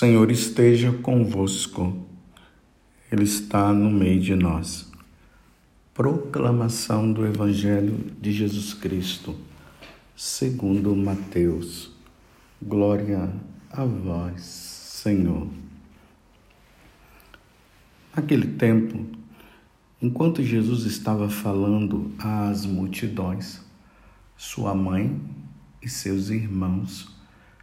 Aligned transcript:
Senhor 0.00 0.30
esteja 0.30 0.90
convosco, 0.90 1.94
Ele 3.12 3.24
está 3.24 3.70
no 3.70 3.90
meio 3.90 4.18
de 4.18 4.34
nós. 4.34 4.90
Proclamação 5.92 7.12
do 7.12 7.26
Evangelho 7.26 8.10
de 8.18 8.32
Jesus 8.32 8.72
Cristo, 8.72 9.36
segundo 10.16 10.96
Mateus. 10.96 11.94
Glória 12.62 13.30
a 13.70 13.84
vós, 13.84 14.40
Senhor. 14.40 15.46
Naquele 18.16 18.54
tempo, 18.56 19.04
enquanto 20.00 20.42
Jesus 20.42 20.86
estava 20.86 21.28
falando 21.28 22.10
às 22.18 22.64
multidões, 22.64 23.60
sua 24.34 24.74
mãe 24.74 25.20
e 25.82 25.90
seus 25.90 26.30
irmãos 26.30 27.14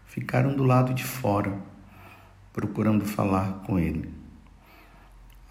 ficaram 0.06 0.56
do 0.56 0.64
lado 0.64 0.94
de 0.94 1.04
fora 1.04 1.76
procurando 2.58 3.06
falar 3.06 3.62
com 3.68 3.78
ele. 3.78 4.10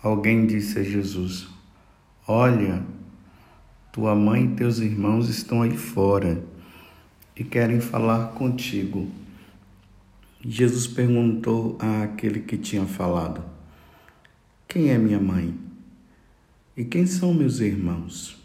Alguém 0.02 0.44
disse 0.44 0.80
a 0.80 0.82
Jesus: 0.82 1.46
Olha, 2.26 2.84
tua 3.92 4.12
mãe 4.16 4.46
e 4.46 4.56
teus 4.56 4.80
irmãos 4.80 5.28
estão 5.28 5.62
aí 5.62 5.76
fora 5.76 6.42
e 7.36 7.44
querem 7.44 7.80
falar 7.80 8.32
contigo. 8.32 9.08
Jesus 10.44 10.88
perguntou 10.88 11.78
àquele 11.78 12.40
que 12.40 12.56
tinha 12.56 12.84
falado: 12.86 13.40
Quem 14.66 14.90
é 14.90 14.98
minha 14.98 15.20
mãe? 15.20 15.54
E 16.76 16.84
quem 16.84 17.06
são 17.06 17.32
meus 17.32 17.60
irmãos? 17.60 18.36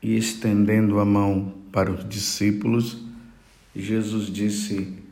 E 0.00 0.16
estendendo 0.16 1.00
a 1.00 1.04
mão 1.04 1.54
para 1.72 1.90
os 1.90 2.08
discípulos, 2.08 3.02
Jesus 3.74 4.26
disse: 4.32 5.05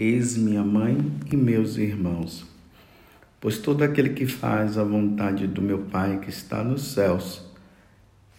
Eis 0.00 0.36
minha 0.36 0.62
mãe 0.62 0.96
e 1.28 1.36
meus 1.36 1.76
irmãos. 1.76 2.46
Pois 3.40 3.58
todo 3.58 3.82
aquele 3.82 4.10
que 4.10 4.26
faz 4.26 4.78
a 4.78 4.84
vontade 4.84 5.48
do 5.48 5.60
meu 5.60 5.80
Pai 5.86 6.20
que 6.20 6.30
está 6.30 6.62
nos 6.62 6.92
céus, 6.92 7.44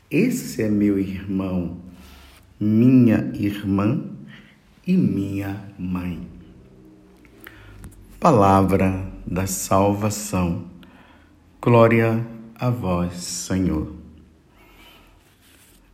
esse 0.10 0.64
é 0.64 0.70
meu 0.70 0.98
irmão, 0.98 1.80
minha 2.58 3.30
irmã 3.34 4.06
e 4.88 4.96
minha 4.96 5.62
mãe. 5.78 6.26
Palavra 8.22 9.12
da 9.28 9.46
salvação. 9.46 10.64
Glória 11.62 12.26
a 12.56 12.70
vós, 12.70 13.16
Senhor. 13.16 13.94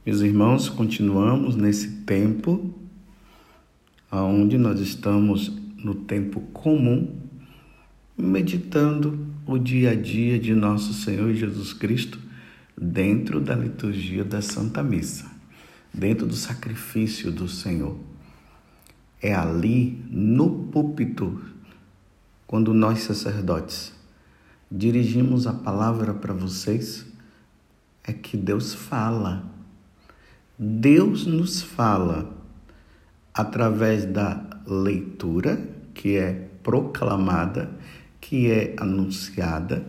Meus 0.05 0.21
irmãos, 0.21 0.69
continuamos 0.69 1.55
nesse 1.55 2.03
tempo 2.03 2.84
onde 4.23 4.57
nós 4.57 4.79
estamos 4.79 5.51
no 5.83 5.95
tempo 5.95 6.41
comum, 6.53 7.15
meditando 8.17 9.27
o 9.45 9.57
dia 9.57 9.91
a 9.91 9.95
dia 9.95 10.39
de 10.39 10.53
nosso 10.53 10.93
Senhor 10.93 11.33
Jesus 11.33 11.73
Cristo 11.73 12.19
dentro 12.79 13.39
da 13.39 13.55
liturgia 13.55 14.23
da 14.23 14.41
Santa 14.41 14.81
Missa, 14.81 15.29
dentro 15.93 16.25
do 16.25 16.35
sacrifício 16.35 17.31
do 17.31 17.47
Senhor. 17.47 17.97
É 19.21 19.33
ali, 19.33 20.03
no 20.09 20.65
púlpito, 20.65 21.41
quando 22.45 22.73
nós 22.73 22.99
sacerdotes 22.99 23.93
dirigimos 24.71 25.47
a 25.47 25.53
palavra 25.53 26.13
para 26.13 26.33
vocês, 26.33 27.05
é 28.03 28.13
que 28.13 28.37
Deus 28.37 28.73
fala. 28.73 29.51
Deus 30.57 31.25
nos 31.25 31.61
fala 31.61 32.44
através 33.35 34.05
da 34.05 34.41
leitura, 34.65 35.59
que 35.93 36.15
é 36.15 36.47
proclamada, 36.63 37.69
que 38.21 38.49
é 38.49 38.73
anunciada. 38.77 39.85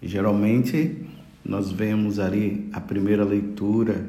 Geralmente 0.00 1.04
nós 1.44 1.72
vemos 1.72 2.18
ali 2.20 2.70
a 2.72 2.80
primeira 2.80 3.24
leitura, 3.24 4.08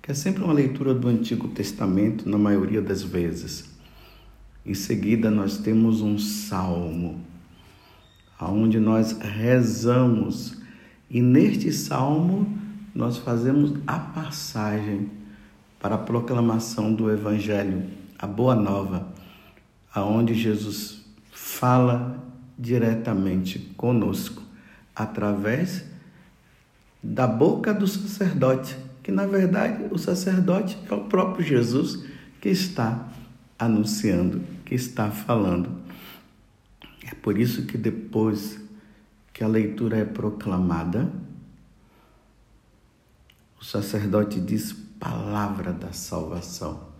que 0.00 0.12
é 0.12 0.14
sempre 0.14 0.44
uma 0.44 0.52
leitura 0.52 0.94
do 0.94 1.08
Antigo 1.08 1.48
Testamento, 1.48 2.28
na 2.28 2.38
maioria 2.38 2.80
das 2.80 3.02
vezes. 3.02 3.68
Em 4.64 4.74
seguida 4.74 5.30
nós 5.30 5.58
temos 5.58 6.00
um 6.00 6.16
salmo, 6.16 7.20
onde 8.40 8.78
nós 8.78 9.18
rezamos, 9.18 10.58
e 11.10 11.20
neste 11.20 11.72
salmo 11.72 12.56
nós 12.94 13.18
fazemos 13.18 13.74
a 13.86 13.98
passagem 13.98 15.19
para 15.80 15.94
a 15.94 15.98
proclamação 15.98 16.94
do 16.94 17.10
Evangelho, 17.10 17.82
a 18.18 18.26
Boa 18.26 18.54
Nova, 18.54 19.08
aonde 19.92 20.34
Jesus 20.34 21.02
fala 21.32 22.22
diretamente 22.58 23.58
conosco 23.76 24.42
através 24.94 25.84
da 27.02 27.26
boca 27.26 27.72
do 27.72 27.88
sacerdote, 27.88 28.76
que 29.02 29.10
na 29.10 29.26
verdade 29.26 29.86
o 29.90 29.96
sacerdote 29.96 30.76
é 30.88 30.94
o 30.94 31.04
próprio 31.04 31.44
Jesus 31.44 32.04
que 32.38 32.50
está 32.50 33.08
anunciando, 33.58 34.42
que 34.66 34.74
está 34.74 35.10
falando. 35.10 35.80
É 37.10 37.14
por 37.14 37.38
isso 37.38 37.64
que 37.64 37.78
depois 37.78 38.60
que 39.32 39.42
a 39.42 39.48
leitura 39.48 39.96
é 39.96 40.04
proclamada, 40.04 41.10
o 43.58 43.64
sacerdote 43.64 44.38
diz 44.38 44.89
palavra 45.00 45.72
da 45.72 45.92
salvação. 45.92 46.90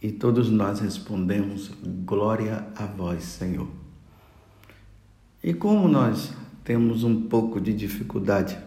E 0.00 0.12
todos 0.12 0.50
nós 0.50 0.78
respondemos: 0.78 1.72
Glória 2.04 2.68
a 2.76 2.84
vós, 2.84 3.24
Senhor. 3.24 3.68
E 5.42 5.54
como 5.54 5.88
nós 5.88 6.32
temos 6.62 7.02
um 7.02 7.28
pouco 7.28 7.60
de 7.60 7.72
dificuldade 7.72 8.58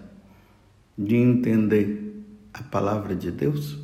de 0.98 1.16
entender 1.16 2.26
a 2.54 2.64
palavra 2.64 3.16
de 3.16 3.32
Deus, 3.32 3.78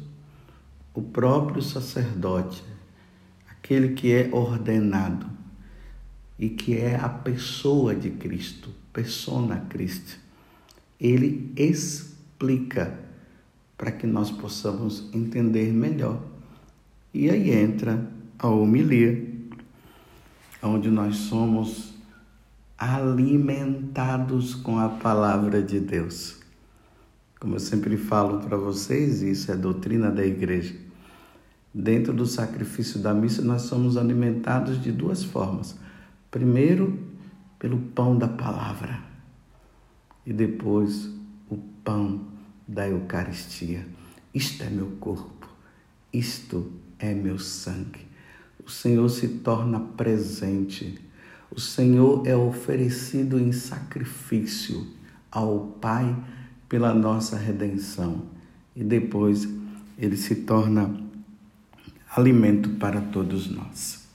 o 0.93 1.01
próprio 1.01 1.61
sacerdote, 1.61 2.63
aquele 3.49 3.93
que 3.93 4.11
é 4.11 4.29
ordenado 4.33 5.29
e 6.39 6.49
que 6.49 6.77
é 6.77 6.95
a 6.95 7.07
pessoa 7.07 7.95
de 7.95 8.09
Cristo, 8.11 8.69
persona 8.91 9.65
Christi, 9.69 10.19
ele 10.99 11.53
explica 11.55 13.04
para 13.77 13.91
que 13.91 14.07
nós 14.07 14.31
possamos 14.31 15.09
entender 15.13 15.71
melhor. 15.71 16.21
E 17.13 17.29
aí 17.29 17.51
entra 17.51 18.09
a 18.37 18.47
homilia, 18.47 19.33
onde 20.61 20.89
nós 20.89 21.15
somos 21.17 21.93
alimentados 22.77 24.53
com 24.55 24.77
a 24.79 24.89
palavra 24.89 25.61
de 25.61 25.79
Deus. 25.79 26.39
Como 27.39 27.55
eu 27.55 27.59
sempre 27.59 27.95
falo 27.97 28.39
para 28.39 28.57
vocês, 28.57 29.21
isso 29.21 29.51
é 29.51 29.55
doutrina 29.55 30.09
da 30.09 30.25
igreja. 30.25 30.75
Dentro 31.73 32.13
do 32.13 32.25
sacrifício 32.25 32.99
da 32.99 33.13
missa, 33.13 33.41
nós 33.41 33.63
somos 33.63 33.97
alimentados 33.97 34.81
de 34.81 34.91
duas 34.91 35.23
formas. 35.23 35.77
Primeiro, 36.31 36.99
pelo 37.59 37.77
pão 37.77 38.17
da 38.17 38.27
palavra, 38.27 38.99
e 40.25 40.33
depois 40.33 41.09
o 41.49 41.57
pão 41.83 42.34
da 42.67 42.87
Eucaristia. 42.87 43.85
Isto 44.33 44.63
é 44.63 44.69
meu 44.69 44.91
corpo, 44.99 45.47
isto 46.11 46.71
é 46.99 47.13
meu 47.13 47.39
sangue. 47.39 48.05
O 48.65 48.69
Senhor 48.69 49.07
se 49.09 49.27
torna 49.27 49.79
presente, 49.79 50.99
o 51.51 51.59
Senhor 51.59 52.25
é 52.27 52.35
oferecido 52.35 53.39
em 53.39 53.51
sacrifício 53.51 54.87
ao 55.31 55.77
Pai 55.79 56.15
pela 56.67 56.93
nossa 56.93 57.37
redenção 57.37 58.25
e 58.75 58.83
depois 58.83 59.47
ele 59.97 60.17
se 60.17 60.35
torna 60.35 60.99
alimento 62.15 62.71
para 62.71 62.99
todos 63.01 63.49
nós. 63.49 64.07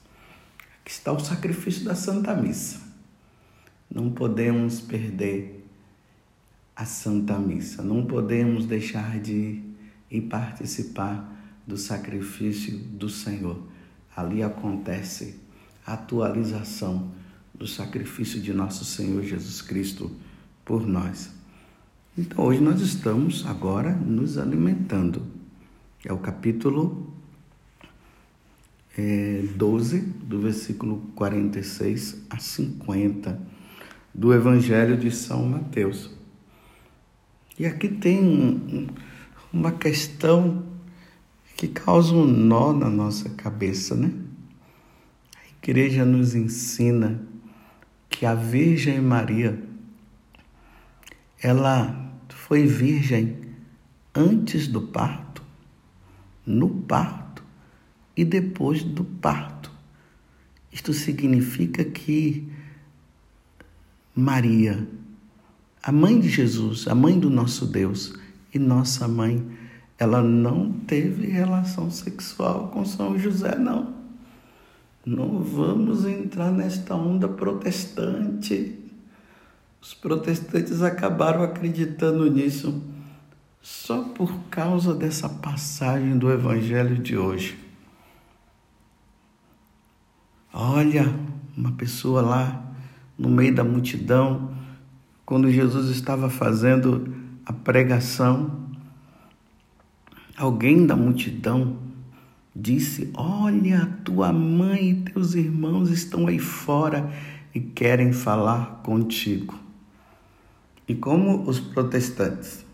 Aqui 0.81 0.91
está 0.91 1.11
o 1.11 1.19
sacrifício 1.19 1.85
da 1.85 1.95
Santa 1.95 2.35
Missa. 2.35 2.81
Não 3.89 4.11
podemos 4.11 4.81
perder 4.81 5.60
a 6.81 6.85
Santa 6.85 7.37
Missa. 7.37 7.83
Não 7.83 8.03
podemos 8.03 8.65
deixar 8.65 9.19
de 9.19 9.61
ir 10.09 10.21
participar 10.21 11.31
do 11.65 11.77
sacrifício 11.77 12.75
do 12.75 13.07
Senhor. 13.07 13.61
Ali 14.15 14.41
acontece 14.41 15.39
a 15.85 15.93
atualização 15.93 17.11
do 17.53 17.67
sacrifício 17.67 18.41
de 18.41 18.51
nosso 18.51 18.83
Senhor 18.83 19.21
Jesus 19.21 19.61
Cristo 19.61 20.11
por 20.65 20.87
nós. 20.87 21.29
Então, 22.17 22.43
hoje 22.43 22.59
nós 22.59 22.81
estamos 22.81 23.45
agora 23.45 23.93
nos 23.93 24.39
alimentando. 24.39 25.21
É 26.03 26.11
o 26.11 26.17
capítulo 26.17 27.13
é, 28.97 29.43
12, 29.55 29.99
do 29.99 30.41
versículo 30.41 30.97
46 31.13 32.23
a 32.27 32.39
50 32.39 33.39
do 34.11 34.33
Evangelho 34.33 34.97
de 34.97 35.11
São 35.11 35.45
Mateus. 35.45 36.19
E 37.57 37.65
aqui 37.65 37.89
tem 37.89 38.19
um, 38.19 38.87
uma 39.51 39.71
questão 39.71 40.65
que 41.55 41.67
causa 41.67 42.13
um 42.13 42.25
nó 42.25 42.73
na 42.73 42.89
nossa 42.89 43.29
cabeça, 43.29 43.95
né? 43.95 44.11
igreja 45.61 46.03
nos 46.03 46.33
ensina 46.33 47.21
que 48.09 48.25
a 48.25 48.33
Virgem 48.33 48.99
Maria 48.99 49.61
ela 51.39 52.11
foi 52.29 52.65
virgem 52.65 53.37
antes 54.13 54.67
do 54.67 54.81
parto, 54.81 55.43
no 56.45 56.69
parto 56.69 57.43
e 58.17 58.25
depois 58.25 58.83
do 58.83 59.03
parto. 59.03 59.71
Isto 60.71 60.93
significa 60.93 61.83
que 61.83 62.51
Maria, 64.15 64.87
a 65.83 65.91
mãe 65.91 66.19
de 66.19 66.29
Jesus, 66.29 66.87
a 66.87 66.93
mãe 66.93 67.19
do 67.19 67.29
nosso 67.29 67.65
Deus 67.65 68.13
e 68.53 68.59
nossa 68.59 69.07
mãe, 69.07 69.45
ela 69.97 70.21
não 70.21 70.71
teve 70.71 71.27
relação 71.27 71.89
sexual 71.89 72.69
com 72.69 72.85
São 72.85 73.17
José, 73.17 73.57
não. 73.57 73.93
Não 75.05 75.39
vamos 75.39 76.05
entrar 76.05 76.51
nesta 76.51 76.95
onda 76.95 77.27
protestante. 77.27 78.77
Os 79.81 79.95
protestantes 79.95 80.83
acabaram 80.83 81.41
acreditando 81.41 82.29
nisso 82.29 82.83
só 83.61 84.03
por 84.03 84.31
causa 84.49 84.93
dessa 84.93 85.27
passagem 85.27 86.17
do 86.17 86.31
Evangelho 86.31 86.97
de 86.97 87.17
hoje. 87.17 87.57
Olha, 90.53 91.05
uma 91.55 91.71
pessoa 91.71 92.21
lá 92.21 92.63
no 93.17 93.29
meio 93.29 93.55
da 93.55 93.63
multidão, 93.63 94.51
quando 95.31 95.49
Jesus 95.49 95.89
estava 95.89 96.29
fazendo 96.29 97.15
a 97.45 97.53
pregação, 97.53 98.67
alguém 100.35 100.85
da 100.85 100.93
multidão 100.93 101.77
disse: 102.53 103.09
Olha, 103.13 103.97
tua 104.03 104.33
mãe 104.33 104.89
e 104.89 104.95
teus 105.09 105.33
irmãos 105.33 105.89
estão 105.89 106.27
aí 106.27 106.37
fora 106.37 107.09
e 107.55 107.61
querem 107.61 108.11
falar 108.11 108.81
contigo. 108.83 109.57
E 110.85 110.95
como 110.95 111.47
os 111.49 111.61
protestantes 111.61 112.65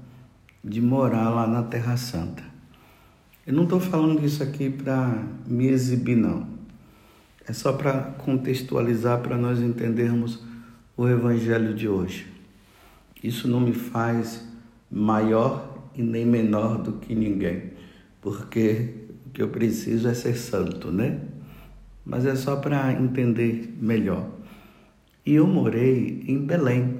de 0.63 0.81
morar 0.81 1.31
lá 1.31 1.47
na 1.47 1.63
Terra 1.63 1.97
Santa. 1.97 2.43
Eu 3.47 3.55
não 3.55 3.65
estou 3.65 3.81
falando 3.81 4.25
isso 4.25 4.43
aqui 4.43 4.69
para 4.69 5.25
me 5.47 5.67
exibir, 5.67 6.17
não. 6.17 6.47
É 7.47 7.53
só 7.53 7.73
para 7.73 8.03
contextualizar, 8.19 9.21
para 9.21 9.37
nós 9.37 9.61
entendermos 9.61 10.43
o 11.00 11.08
Evangelho 11.08 11.73
de 11.73 11.88
hoje. 11.88 12.26
Isso 13.25 13.49
não 13.49 13.58
me 13.58 13.73
faz 13.73 14.47
maior 14.91 15.88
e 15.94 16.02
nem 16.02 16.26
menor 16.26 16.76
do 16.76 16.93
que 16.93 17.14
ninguém, 17.14 17.70
porque 18.20 19.06
o 19.25 19.31
que 19.31 19.41
eu 19.41 19.49
preciso 19.49 20.06
é 20.08 20.12
ser 20.12 20.35
santo, 20.35 20.93
né? 20.93 21.23
Mas 22.05 22.26
é 22.26 22.35
só 22.37 22.56
para 22.56 22.93
entender 22.93 23.75
melhor. 23.81 24.29
E 25.25 25.32
eu 25.32 25.47
morei 25.47 26.23
em 26.29 26.44
Belém. 26.44 26.99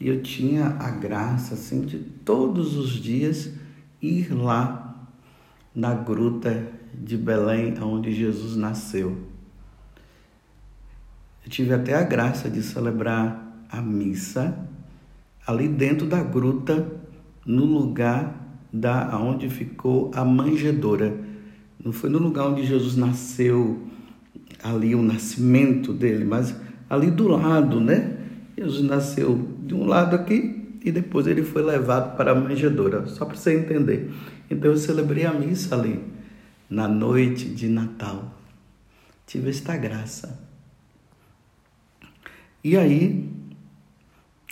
E 0.00 0.08
eu 0.08 0.22
tinha 0.22 0.68
a 0.78 0.90
graça, 0.90 1.52
assim, 1.52 1.82
de 1.82 1.98
todos 1.98 2.74
os 2.74 2.92
dias 2.92 3.52
ir 4.00 4.32
lá 4.32 5.06
na 5.74 5.92
gruta 5.92 6.72
de 6.94 7.18
Belém, 7.18 7.74
onde 7.82 8.14
Jesus 8.14 8.56
nasceu. 8.56 9.25
Eu 11.46 11.50
tive 11.50 11.72
até 11.72 11.94
a 11.94 12.02
graça 12.02 12.50
de 12.50 12.60
celebrar 12.60 13.64
a 13.70 13.80
missa 13.80 14.58
ali 15.46 15.68
dentro 15.68 16.04
da 16.04 16.20
gruta, 16.20 16.84
no 17.46 17.64
lugar 17.64 18.66
da 18.72 19.16
onde 19.16 19.48
ficou 19.48 20.10
a 20.12 20.24
manjedoura. 20.24 21.16
Não 21.82 21.92
foi 21.92 22.10
no 22.10 22.18
lugar 22.18 22.48
onde 22.48 22.66
Jesus 22.66 22.96
nasceu, 22.96 23.80
ali 24.60 24.92
o 24.96 25.02
nascimento 25.02 25.92
dele, 25.92 26.24
mas 26.24 26.52
ali 26.90 27.12
do 27.12 27.28
lado, 27.28 27.80
né? 27.80 28.16
Jesus 28.58 28.84
nasceu 28.84 29.48
de 29.64 29.72
um 29.72 29.86
lado 29.86 30.16
aqui 30.16 30.78
e 30.84 30.90
depois 30.90 31.28
ele 31.28 31.44
foi 31.44 31.62
levado 31.62 32.16
para 32.16 32.32
a 32.32 32.34
manjedoura, 32.34 33.06
só 33.06 33.24
para 33.24 33.36
você 33.36 33.56
entender. 33.56 34.12
Então 34.50 34.72
eu 34.72 34.76
celebrei 34.76 35.24
a 35.24 35.32
missa 35.32 35.76
ali 35.76 36.02
na 36.68 36.88
noite 36.88 37.44
de 37.48 37.68
Natal. 37.68 38.34
Tive 39.24 39.50
esta 39.50 39.76
graça. 39.76 40.45
E 42.66 42.76
aí, 42.76 43.32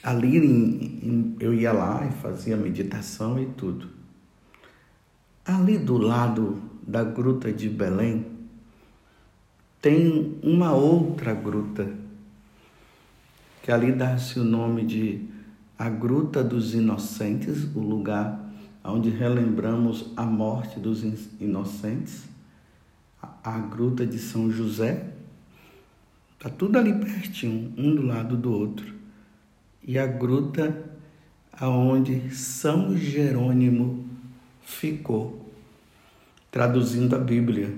ali 0.00 0.36
em, 0.36 1.00
em, 1.02 1.36
eu 1.40 1.52
ia 1.52 1.72
lá 1.72 2.06
e 2.06 2.12
fazia 2.22 2.56
meditação 2.56 3.42
e 3.42 3.46
tudo. 3.46 3.88
Ali 5.44 5.78
do 5.78 5.98
lado 5.98 6.62
da 6.86 7.02
gruta 7.02 7.52
de 7.52 7.68
Belém, 7.68 8.24
tem 9.82 10.38
uma 10.44 10.72
outra 10.72 11.34
gruta, 11.34 11.92
que 13.64 13.72
ali 13.72 13.90
dá-se 13.90 14.38
o 14.38 14.44
nome 14.44 14.84
de 14.84 15.28
a 15.76 15.88
Gruta 15.88 16.44
dos 16.44 16.72
Inocentes, 16.72 17.64
o 17.74 17.80
lugar 17.80 18.48
onde 18.84 19.10
relembramos 19.10 20.12
a 20.16 20.22
morte 20.22 20.78
dos 20.78 21.02
inocentes, 21.40 22.22
a, 23.20 23.56
a 23.56 23.58
Gruta 23.58 24.06
de 24.06 24.20
São 24.20 24.52
José, 24.52 25.13
Está 26.44 26.54
tudo 26.58 26.78
ali 26.78 26.92
pertinho, 26.92 27.72
um 27.74 27.94
do 27.94 28.04
lado 28.04 28.36
do 28.36 28.52
outro. 28.52 28.92
E 29.82 29.98
a 29.98 30.06
gruta 30.06 30.78
aonde 31.50 32.34
São 32.34 32.94
Jerônimo 32.94 34.04
ficou, 34.60 35.50
traduzindo 36.50 37.16
a 37.16 37.18
Bíblia. 37.18 37.74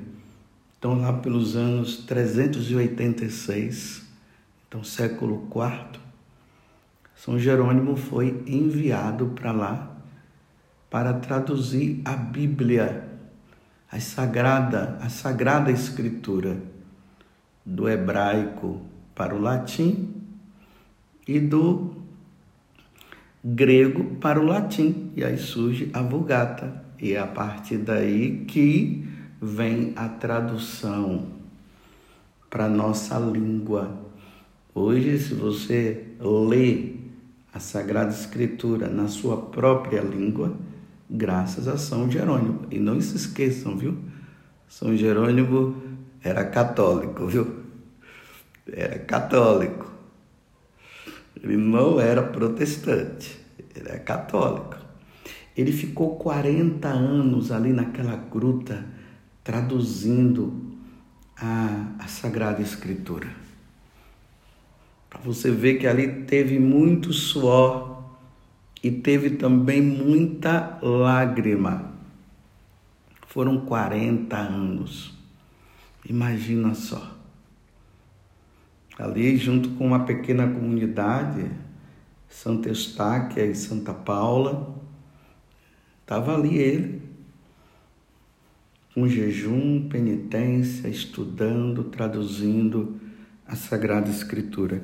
Então, 0.76 1.00
lá 1.00 1.12
pelos 1.12 1.54
anos 1.54 1.98
386, 1.98 4.04
então 4.66 4.82
século 4.82 5.48
IV, 5.48 6.00
São 7.14 7.38
Jerônimo 7.38 7.94
foi 7.94 8.42
enviado 8.48 9.26
para 9.26 9.52
lá 9.52 9.96
para 10.90 11.14
traduzir 11.14 12.02
a 12.04 12.16
Bíblia, 12.16 13.08
a 13.88 14.00
sagrada, 14.00 14.98
a 15.00 15.08
sagrada 15.08 15.70
escritura 15.70 16.74
do 17.66 17.88
hebraico 17.88 18.80
para 19.12 19.34
o 19.34 19.40
latim 19.40 20.14
e 21.26 21.40
do 21.40 21.96
grego 23.44 24.16
para 24.20 24.40
o 24.40 24.46
latim. 24.46 25.10
E 25.16 25.24
aí 25.24 25.36
surge 25.36 25.90
a 25.92 26.00
Vulgata. 26.00 26.84
E 27.00 27.12
é 27.12 27.18
a 27.18 27.26
partir 27.26 27.78
daí 27.78 28.44
que 28.46 29.06
vem 29.42 29.92
a 29.96 30.08
tradução 30.08 31.26
para 32.48 32.68
nossa 32.68 33.18
língua. 33.18 34.00
Hoje, 34.74 35.18
se 35.18 35.34
você 35.34 36.06
ler 36.20 36.96
a 37.52 37.58
Sagrada 37.58 38.10
Escritura 38.10 38.88
na 38.88 39.08
sua 39.08 39.36
própria 39.36 40.00
língua, 40.00 40.54
graças 41.10 41.68
a 41.68 41.76
São 41.76 42.10
Jerônimo. 42.10 42.62
E 42.70 42.78
não 42.78 43.00
se 43.00 43.16
esqueçam, 43.16 43.76
viu? 43.76 43.96
São 44.68 44.96
Jerônimo 44.96 45.76
era 46.26 46.44
católico, 46.44 47.26
viu? 47.26 47.64
Era 48.70 48.98
católico. 48.98 49.92
Ele 51.42 51.56
não 51.56 52.00
era 52.00 52.22
protestante, 52.22 53.38
ele 53.74 53.88
é 53.88 53.98
católico. 53.98 54.76
Ele 55.56 55.72
ficou 55.72 56.16
40 56.16 56.88
anos 56.88 57.52
ali 57.52 57.72
naquela 57.72 58.16
gruta 58.16 58.84
traduzindo 59.44 60.76
a, 61.36 61.94
a 62.00 62.08
Sagrada 62.08 62.60
Escritura. 62.60 63.28
Para 65.08 65.20
você 65.20 65.50
ver 65.50 65.78
que 65.78 65.86
ali 65.86 66.24
teve 66.24 66.58
muito 66.58 67.12
suor 67.12 68.02
e 68.82 68.90
teve 68.90 69.30
também 69.30 69.80
muita 69.80 70.78
lágrima. 70.82 71.92
Foram 73.28 73.60
40 73.60 74.36
anos. 74.36 75.15
Imagina 76.08 76.72
só. 76.74 77.16
Ali, 78.96 79.36
junto 79.36 79.70
com 79.70 79.88
uma 79.88 80.04
pequena 80.04 80.46
comunidade, 80.46 81.50
Santa 82.28 82.68
Eustáquia 82.68 83.44
e 83.44 83.54
Santa 83.54 83.92
Paula, 83.92 84.74
estava 86.00 86.34
ali 86.34 86.56
ele, 86.56 87.02
com 88.94 89.08
jejum, 89.08 89.88
penitência, 89.88 90.88
estudando, 90.88 91.84
traduzindo 91.84 93.00
a 93.46 93.56
Sagrada 93.56 94.08
Escritura. 94.08 94.82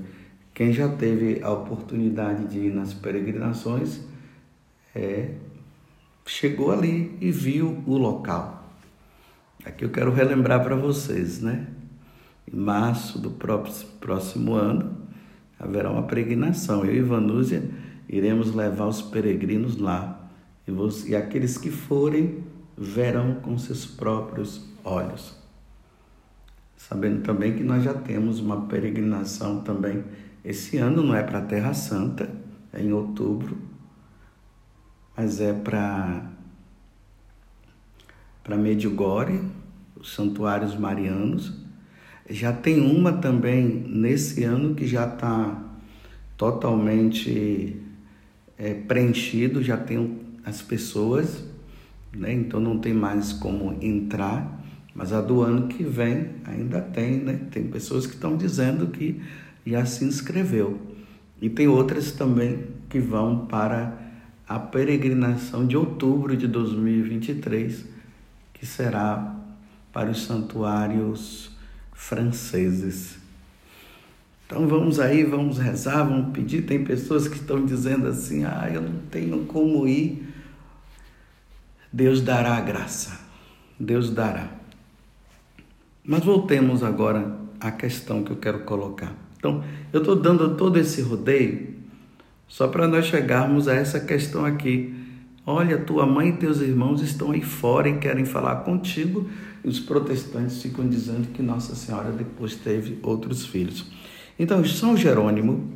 Quem 0.52 0.72
já 0.72 0.88
teve 0.88 1.40
a 1.42 1.50
oportunidade 1.50 2.48
de 2.48 2.58
ir 2.58 2.74
nas 2.74 2.92
peregrinações 2.92 4.00
é, 4.94 5.34
chegou 6.26 6.72
ali 6.72 7.16
e 7.20 7.30
viu 7.30 7.82
o 7.86 7.96
local. 7.96 8.61
Aqui 9.82 9.86
eu 9.86 9.90
quero 9.90 10.12
relembrar 10.12 10.62
para 10.62 10.76
vocês, 10.76 11.40
né? 11.40 11.66
Em 12.46 12.56
março 12.56 13.18
do 13.18 13.32
próximo 13.32 14.54
ano 14.54 14.96
haverá 15.58 15.90
uma 15.90 16.04
peregrinação. 16.04 16.84
Eu 16.84 16.94
e 16.94 17.02
Vanúzia 17.02 17.68
iremos 18.08 18.54
levar 18.54 18.86
os 18.86 19.02
peregrinos 19.02 19.78
lá. 19.78 20.30
E, 20.68 20.70
você, 20.70 21.10
e 21.10 21.16
aqueles 21.16 21.58
que 21.58 21.68
forem 21.68 22.44
verão 22.78 23.40
com 23.42 23.58
seus 23.58 23.84
próprios 23.84 24.64
olhos. 24.84 25.36
Sabendo 26.76 27.22
também 27.22 27.56
que 27.56 27.64
nós 27.64 27.82
já 27.82 27.92
temos 27.92 28.38
uma 28.38 28.66
peregrinação 28.66 29.62
também 29.62 30.04
esse 30.44 30.78
ano, 30.78 31.02
não 31.02 31.16
é 31.16 31.24
para 31.24 31.40
a 31.40 31.44
Terra 31.44 31.74
Santa, 31.74 32.30
é 32.72 32.80
em 32.80 32.92
outubro, 32.92 33.58
mas 35.16 35.40
é 35.40 35.52
para 35.52 36.30
para 38.44 38.56
Medjugorje, 38.56 39.40
os 40.02 40.14
santuários 40.14 40.76
marianos. 40.76 41.52
Já 42.28 42.52
tem 42.52 42.80
uma 42.80 43.12
também 43.12 43.64
nesse 43.88 44.44
ano 44.44 44.74
que 44.74 44.86
já 44.86 45.06
está 45.06 45.62
totalmente 46.36 47.76
é, 48.58 48.74
preenchido, 48.74 49.62
já 49.62 49.76
tem 49.76 50.20
as 50.44 50.60
pessoas, 50.60 51.44
né? 52.12 52.32
então 52.32 52.58
não 52.60 52.78
tem 52.78 52.92
mais 52.92 53.32
como 53.32 53.78
entrar. 53.80 54.60
Mas 54.94 55.12
a 55.12 55.22
do 55.22 55.40
ano 55.40 55.68
que 55.68 55.82
vem 55.82 56.32
ainda 56.44 56.78
tem, 56.80 57.16
né? 57.16 57.40
Tem 57.50 57.64
pessoas 57.64 58.06
que 58.06 58.12
estão 58.12 58.36
dizendo 58.36 58.88
que 58.88 59.22
já 59.66 59.86
se 59.86 60.04
inscreveu. 60.04 60.78
E 61.40 61.48
tem 61.48 61.66
outras 61.66 62.12
também 62.12 62.66
que 62.90 62.98
vão 62.98 63.46
para 63.46 63.96
a 64.46 64.58
peregrinação 64.58 65.66
de 65.66 65.78
outubro 65.78 66.36
de 66.36 66.46
2023, 66.46 67.86
que 68.52 68.66
será 68.66 69.41
para 69.92 70.10
os 70.10 70.22
santuários 70.22 71.50
franceses. 71.92 73.18
Então 74.46 74.66
vamos 74.66 75.00
aí, 75.00 75.24
vamos 75.24 75.58
rezar, 75.58 76.04
vamos 76.04 76.32
pedir. 76.32 76.62
Tem 76.62 76.84
pessoas 76.84 77.28
que 77.28 77.36
estão 77.36 77.64
dizendo 77.64 78.08
assim: 78.08 78.44
ah, 78.44 78.70
eu 78.72 78.82
não 78.82 78.98
tenho 79.10 79.44
como 79.46 79.86
ir. 79.86 80.28
Deus 81.92 82.20
dará 82.20 82.56
a 82.56 82.60
graça, 82.60 83.20
Deus 83.78 84.10
dará. 84.10 84.48
Mas 86.04 86.24
voltemos 86.24 86.82
agora 86.82 87.38
à 87.60 87.70
questão 87.70 88.24
que 88.24 88.32
eu 88.32 88.36
quero 88.36 88.60
colocar. 88.60 89.14
Então, 89.36 89.62
eu 89.92 90.00
estou 90.00 90.16
dando 90.16 90.56
todo 90.56 90.78
esse 90.78 91.02
rodeio 91.02 91.74
só 92.48 92.68
para 92.68 92.86
nós 92.86 93.06
chegarmos 93.06 93.68
a 93.68 93.74
essa 93.74 94.00
questão 94.00 94.44
aqui. 94.44 95.01
Olha, 95.44 95.78
tua 95.78 96.06
mãe 96.06 96.28
e 96.28 96.36
teus 96.36 96.60
irmãos 96.60 97.00
estão 97.00 97.32
aí 97.32 97.42
fora 97.42 97.88
e 97.88 97.98
querem 97.98 98.24
falar 98.24 98.56
contigo. 98.56 99.28
E 99.64 99.68
os 99.68 99.80
protestantes 99.80 100.62
ficam 100.62 100.88
dizendo 100.88 101.28
que 101.32 101.42
Nossa 101.42 101.74
Senhora 101.74 102.12
depois 102.12 102.54
teve 102.54 102.98
outros 103.02 103.46
filhos. 103.46 103.86
Então, 104.38 104.64
São 104.64 104.96
Jerônimo, 104.96 105.72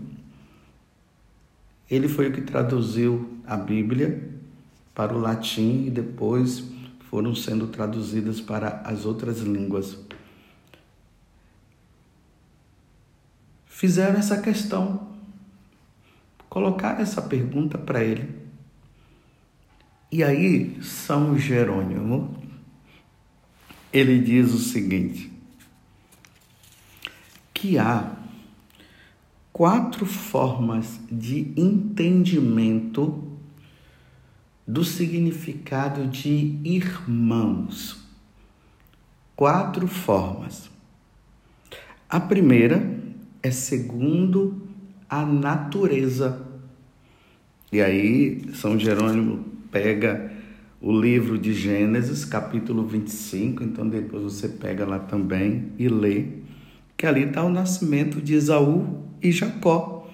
ele 1.91 2.09
foi 2.09 2.29
o 2.29 2.33
que 2.33 2.41
traduziu 2.41 3.29
a 3.47 3.57
Bíblia 3.57 4.31
para 4.95 5.15
o 5.15 5.19
latim 5.19 5.85
e 5.87 5.91
depois 5.91 6.65
foram 7.11 7.35
sendo 7.35 7.67
traduzidas 7.67 8.41
para 8.41 8.83
as 8.85 9.05
outras 9.05 9.41
línguas. 9.41 9.99
fizeram 13.77 14.19
essa 14.19 14.41
questão, 14.41 15.07
colocaram 16.49 17.01
essa 17.01 17.21
pergunta 17.21 17.77
para 17.77 18.03
ele. 18.03 18.46
E 20.11 20.23
aí, 20.23 20.81
São 20.83 21.37
Jerônimo, 21.37 22.37
ele 23.93 24.21
diz 24.21 24.53
o 24.53 24.59
seguinte: 24.59 25.33
que 27.53 27.77
há 27.77 28.15
quatro 29.53 30.07
formas 30.07 31.01
de 31.11 31.53
entendimento 31.57 33.37
do 34.67 34.85
significado 34.85 36.07
de 36.07 36.59
irmãos. 36.63 38.05
Quatro 39.35 39.89
formas. 39.89 40.71
A 42.09 42.21
primeira 42.21 42.97
é 43.43 43.51
segundo 43.51 44.69
a 45.09 45.25
natureza. 45.27 46.47
E 47.73 47.81
aí, 47.81 48.55
São 48.55 48.79
Jerônimo 48.79 49.56
pega 49.71 50.33
o 50.81 50.93
livro 50.93 51.39
de 51.39 51.53
Gênesis, 51.53 52.25
capítulo 52.25 52.87
25, 52.87 53.65
então 53.65 53.89
depois 53.89 54.23
você 54.23 54.49
pega 54.49 54.85
lá 54.85 54.99
também 54.99 55.73
e 55.79 55.89
lê, 55.89 56.27
que 56.97 57.07
ali 57.07 57.25
está 57.25 57.43
o 57.43 57.51
nascimento 57.51 58.21
de 58.21 58.35
Esaú 58.35 59.05
e 59.23 59.33
Jacó. 59.33 60.09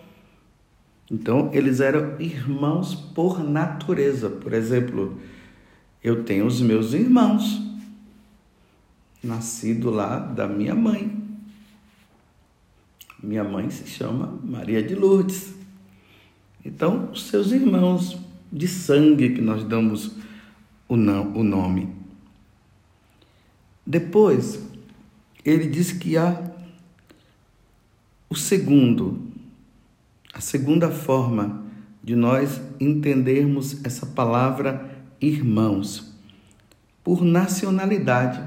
Então, 1.11 1.51
eles 1.53 1.81
eram 1.81 2.19
irmãos 2.19 2.95
por 2.95 3.45
natureza. 3.45 4.31
Por 4.31 4.55
exemplo, 4.55 5.21
eu 6.03 6.25
tenho 6.25 6.47
os 6.47 6.61
meus 6.61 6.95
irmãos, 6.95 7.61
nascido 9.23 9.91
lá 9.91 10.19
da 10.19 10.49
minha 10.49 10.75
mãe. 10.75 11.21
Minha 13.23 13.45
mãe 13.45 13.69
se 13.69 13.87
chama 13.87 14.39
Maria 14.43 14.83
de 14.83 14.95
Lourdes. 14.95 15.55
Então, 16.65 17.11
os 17.13 17.25
seus 17.29 17.53
irmãos 17.53 18.19
de 18.53 18.69
sangue 18.69 19.31
que 19.31 19.41
nós 19.41 19.65
damos 19.65 20.17
o, 20.89 20.97
não, 20.97 21.35
o 21.35 21.43
nome. 21.43 21.89
Depois, 23.87 24.63
ele 25.45 25.67
diz 25.69 25.91
que 25.93 26.17
há 26.17 26.53
o 28.29 28.35
segundo, 28.35 29.21
a 30.33 30.41
segunda 30.41 30.91
forma 30.91 31.65
de 32.03 32.15
nós 32.15 32.61
entendermos 32.79 33.85
essa 33.85 34.07
palavra 34.07 34.91
irmãos, 35.21 36.13
por 37.03 37.23
nacionalidade, 37.23 38.43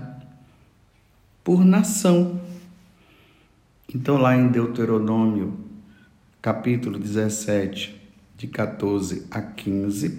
por 1.44 1.64
nação. 1.64 2.42
Então, 3.94 4.18
lá 4.18 4.36
em 4.36 4.50
Deuteronômio, 4.50 5.58
capítulo 6.42 7.00
17, 7.00 8.05
de 8.38 8.48
14 8.48 9.27
a 9.32 9.42
15, 9.42 10.18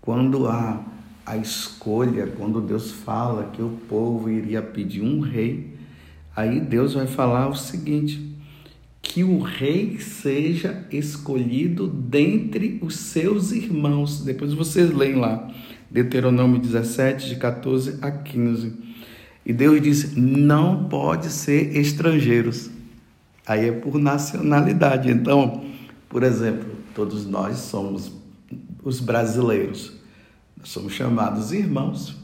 quando 0.00 0.48
há 0.48 0.82
a 1.24 1.36
escolha, 1.36 2.26
quando 2.26 2.60
Deus 2.60 2.90
fala 2.90 3.50
que 3.52 3.62
o 3.62 3.78
povo 3.88 4.28
iria 4.28 4.60
pedir 4.60 5.02
um 5.02 5.20
rei, 5.20 5.74
aí 6.34 6.60
Deus 6.60 6.94
vai 6.94 7.06
falar 7.06 7.48
o 7.48 7.54
seguinte: 7.54 8.34
que 9.00 9.22
o 9.22 9.40
rei 9.40 9.98
seja 10.00 10.86
escolhido 10.90 11.86
dentre 11.86 12.78
os 12.82 12.96
seus 12.96 13.52
irmãos. 13.52 14.24
Depois 14.24 14.52
vocês 14.52 14.92
leem 14.92 15.16
lá, 15.16 15.48
Deuteronômio 15.90 16.60
17, 16.60 17.28
de 17.28 17.36
14 17.36 17.98
a 18.02 18.10
15. 18.10 18.72
E 19.46 19.52
Deus 19.52 19.80
disse: 19.80 20.18
não 20.18 20.84
pode 20.88 21.28
ser 21.28 21.76
estrangeiros. 21.76 22.70
Aí 23.46 23.68
é 23.68 23.72
por 23.72 23.98
nacionalidade. 23.98 25.10
Então, 25.10 25.64
por 26.08 26.22
exemplo, 26.22 26.79
todos 26.94 27.26
nós 27.26 27.58
somos 27.58 28.12
os 28.82 29.00
brasileiros. 29.00 29.92
Somos 30.62 30.92
chamados 30.92 31.52
irmãos. 31.52 32.16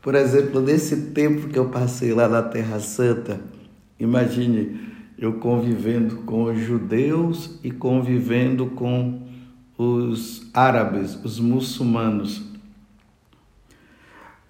Por 0.00 0.14
exemplo, 0.14 0.60
nesse 0.60 1.10
tempo 1.12 1.48
que 1.48 1.58
eu 1.58 1.68
passei 1.68 2.12
lá 2.12 2.28
na 2.28 2.42
Terra 2.42 2.80
Santa, 2.80 3.40
imagine 3.98 4.92
eu 5.18 5.34
convivendo 5.34 6.16
com 6.18 6.44
os 6.44 6.58
judeus 6.58 7.58
e 7.62 7.70
convivendo 7.70 8.66
com 8.66 9.22
os 9.78 10.46
árabes, 10.52 11.18
os 11.24 11.40
muçulmanos. 11.40 12.42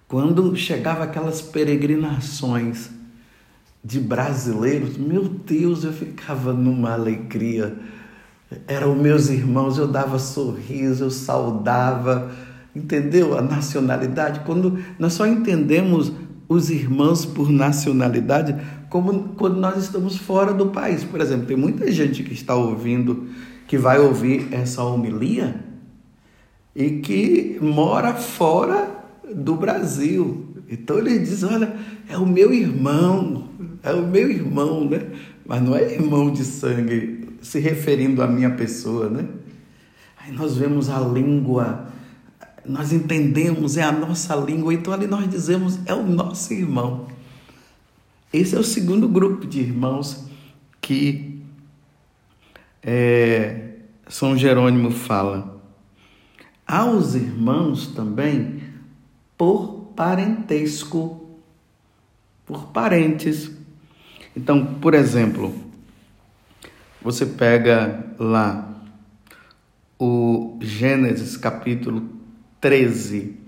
Quando 0.07 0.55
chegava 0.55 1.03
aquelas 1.03 1.41
peregrinações 1.41 2.89
de 3.83 3.99
brasileiros, 3.99 4.97
meu 4.97 5.23
Deus, 5.23 5.83
eu 5.83 5.93
ficava 5.93 6.53
numa 6.53 6.93
alegria. 6.93 7.77
Eram 8.67 8.95
meus 8.95 9.29
irmãos, 9.29 9.77
eu 9.77 9.87
dava 9.87 10.19
sorriso, 10.19 11.05
eu 11.05 11.11
saudava, 11.11 12.31
entendeu? 12.75 13.37
A 13.37 13.41
nacionalidade. 13.41 14.41
Quando 14.41 14.79
nós 14.97 15.13
só 15.13 15.25
entendemos 15.25 16.11
os 16.47 16.69
irmãos 16.69 17.25
por 17.25 17.49
nacionalidade 17.49 18.55
como 18.89 19.29
quando 19.35 19.57
nós 19.57 19.83
estamos 19.83 20.17
fora 20.17 20.53
do 20.53 20.67
país. 20.67 21.03
Por 21.03 21.19
exemplo, 21.19 21.45
tem 21.45 21.57
muita 21.57 21.91
gente 21.91 22.23
que 22.23 22.33
está 22.33 22.55
ouvindo, 22.55 23.27
que 23.67 23.77
vai 23.77 23.99
ouvir 23.99 24.47
essa 24.51 24.83
homilia 24.83 25.63
e 26.75 26.99
que 26.99 27.57
mora 27.61 28.13
fora 28.13 29.03
do 29.33 29.55
Brasil. 29.55 30.45
Então 30.69 30.97
ele 30.97 31.19
diz: 31.19 31.43
Olha, 31.43 31.75
é 32.07 32.17
o 32.17 32.25
meu 32.25 32.53
irmão, 32.53 33.49
é 33.81 33.91
o 33.91 34.05
meu 34.05 34.29
irmão, 34.29 34.85
né? 34.85 35.01
Mas 35.45 35.61
não 35.61 35.75
é 35.75 35.93
irmão 35.93 36.31
de 36.31 36.43
sangue, 36.43 37.24
se 37.45 37.59
referindo 37.59 38.23
à 38.23 38.27
minha 38.27 38.49
pessoa, 38.49 39.07
né? 39.07 39.27
Aí 40.17 40.31
nós 40.31 40.57
vemos 40.57 40.89
a 40.89 40.99
língua, 40.99 41.87
nós 42.65 42.91
entendemos, 42.91 43.77
é 43.77 43.83
a 43.83 43.91
nossa 43.91 44.35
língua, 44.35 44.73
então 44.73 44.91
ali 44.91 45.05
nós 45.05 45.29
dizemos: 45.29 45.77
é 45.85 45.93
o 45.93 46.03
nosso 46.03 46.51
irmão. 46.53 47.07
Esse 48.33 48.55
é 48.55 48.59
o 48.59 48.63
segundo 48.63 49.07
grupo 49.07 49.45
de 49.45 49.59
irmãos 49.59 50.25
que 50.81 51.39
é, 52.81 53.75
São 54.07 54.35
Jerônimo 54.35 54.89
fala. 54.89 55.61
Aos 56.65 57.13
irmãos 57.13 57.87
também 57.87 58.63
por 59.37 59.91
parentesco, 59.95 61.29
por 62.43 62.67
parentes. 62.69 63.51
Então, 64.35 64.65
por 64.65 64.95
exemplo, 64.95 65.64
você 67.05 67.23
pega 67.23 68.03
lá 68.17 68.67
o 69.99 70.57
Gênesis 70.59 71.37
capítulo 71.37 72.09
13, 72.59 73.39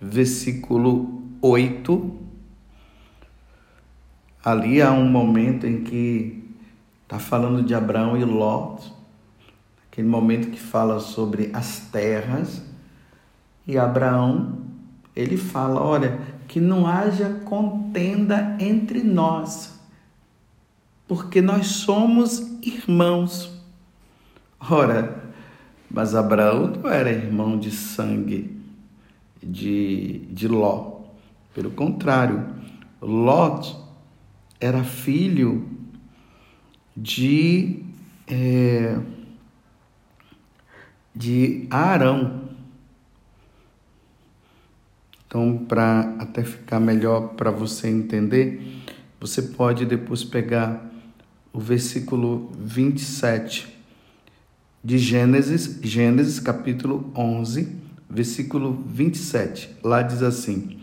versículo 0.00 1.22
8. 1.42 2.16
Ali 4.42 4.80
há 4.80 4.92
um 4.92 5.06
momento 5.06 5.66
em 5.66 5.84
que 5.84 6.42
está 7.02 7.18
falando 7.18 7.62
de 7.62 7.74
Abraão 7.74 8.16
e 8.16 8.24
Ló, 8.24 8.78
aquele 9.92 10.08
momento 10.08 10.50
que 10.50 10.58
fala 10.58 10.98
sobre 10.98 11.50
as 11.52 11.80
terras, 11.92 12.62
e 13.66 13.76
Abraão 13.76 14.56
ele 15.14 15.36
fala: 15.36 15.82
olha, 15.82 16.18
que 16.48 16.60
não 16.60 16.86
haja 16.86 17.42
contenda 17.44 18.56
entre 18.58 19.02
nós, 19.02 19.78
porque 21.06 21.42
nós 21.42 21.66
somos 21.66 22.55
irmãos. 22.68 23.50
Ora, 24.58 25.24
mas 25.90 26.14
Abraão 26.14 26.66
não 26.66 26.90
era 26.90 27.10
irmão 27.10 27.58
de 27.58 27.70
sangue 27.70 28.56
de, 29.42 30.20
de 30.30 30.48
Ló. 30.48 31.02
Pelo 31.54 31.70
contrário, 31.70 32.44
Ló 33.00 33.60
era 34.60 34.82
filho 34.82 35.68
de, 36.96 37.82
é, 38.26 38.98
de 41.14 41.66
Arão. 41.70 42.46
Então, 45.26 45.64
para 45.66 46.14
até 46.18 46.42
ficar 46.42 46.80
melhor 46.80 47.34
para 47.34 47.50
você 47.50 47.88
entender, 47.88 48.82
você 49.20 49.42
pode 49.42 49.84
depois 49.84 50.24
pegar 50.24 50.85
o 51.56 51.58
versículo 51.58 52.52
27 52.58 53.66
de 54.84 54.98
Gênesis, 54.98 55.80
Gênesis 55.82 56.38
capítulo 56.38 57.10
11, 57.16 57.74
versículo 58.10 58.84
27. 58.86 59.74
Lá 59.82 60.02
diz 60.02 60.22
assim: 60.22 60.78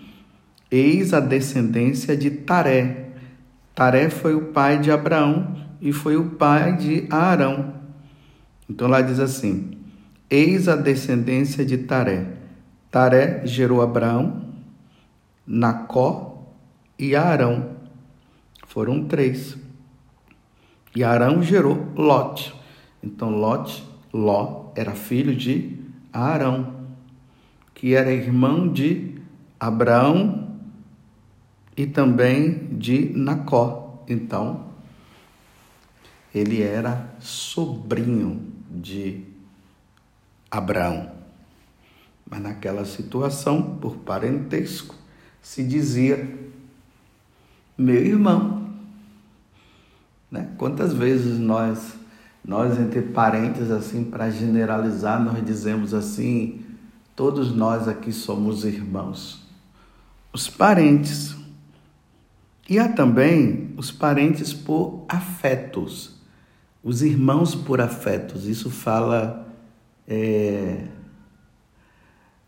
Eis 0.71 1.13
a 1.13 1.19
descendência 1.19 2.17
de 2.17 2.31
Taré. 2.31 3.09
Taré 3.75 4.09
foi 4.09 4.33
o 4.33 4.45
pai 4.45 4.79
de 4.79 4.89
Abraão 4.89 5.55
e 5.79 5.93
foi 5.93 6.17
o 6.17 6.31
pai 6.31 6.75
de 6.75 7.05
Arão. 7.11 7.75
Então 8.67 8.87
lá 8.87 8.99
diz 9.01 9.19
assim: 9.19 9.77
Eis 10.27 10.67
a 10.67 10.75
descendência 10.75 11.63
de 11.63 11.77
Taré. 11.77 12.29
Taré 12.89 13.45
gerou 13.45 13.79
Abraão, 13.79 14.49
Nacó 15.45 16.51
e 16.97 17.15
Arão. 17.15 17.73
Foram 18.65 19.05
três. 19.05 19.61
E 20.95 21.03
Arão 21.03 21.41
gerou 21.41 21.87
Lote. 21.95 22.53
Então 23.01 23.29
Lote, 23.29 23.83
Ló, 24.13 24.71
era 24.75 24.93
filho 24.93 25.35
de 25.35 25.79
Arão, 26.11 26.85
que 27.73 27.93
era 27.95 28.11
irmão 28.11 28.71
de 28.71 29.15
Abraão 29.59 30.57
e 31.75 31.85
também 31.85 32.67
de 32.77 33.11
Nacó. 33.15 34.03
Então, 34.07 34.67
ele 36.33 36.61
era 36.61 37.15
sobrinho 37.19 38.51
de 38.69 39.23
Abraão. 40.49 41.11
Mas 42.29 42.41
naquela 42.41 42.85
situação, 42.85 43.77
por 43.77 43.97
parentesco, 43.97 44.95
se 45.41 45.63
dizia 45.63 46.37
meu 47.77 48.03
irmão. 48.03 48.62
Né? 50.33 50.49
Quantas 50.57 50.95
vezes 50.95 51.37
nós, 51.37 51.93
nós 52.43 52.79
entre 52.79 53.03
parentes, 53.03 53.69
assim, 53.69 54.03
para 54.03 54.31
generalizar, 54.31 55.23
nós 55.23 55.45
dizemos 55.45 55.93
assim, 55.93 56.65
todos 57.15 57.55
nós 57.55 57.87
aqui 57.87 58.11
somos 58.11 58.65
irmãos. 58.65 59.45
Os 60.33 60.49
parentes. 60.49 61.35
E 62.67 62.79
há 62.79 62.89
também 62.89 63.75
os 63.77 63.91
parentes 63.91 64.51
por 64.51 65.05
afetos, 65.07 66.15
os 66.83 67.03
irmãos 67.03 67.53
por 67.53 67.79
afetos. 67.79 68.47
Isso 68.47 68.71
fala 68.71 69.53
é, 70.07 70.87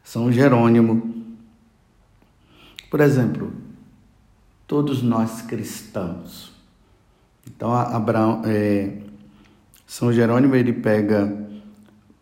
são 0.03 0.31
Jerônimo. 0.31 1.23
Por 2.89 2.99
exemplo, 2.99 3.53
todos 4.65 5.03
nós 5.03 5.43
cristãos. 5.43 6.54
Então, 7.47 7.73
Abraão, 7.73 8.41
é, 8.45 8.93
São 9.85 10.11
Jerônimo 10.11 10.55
ele 10.55 10.73
pega 10.73 11.45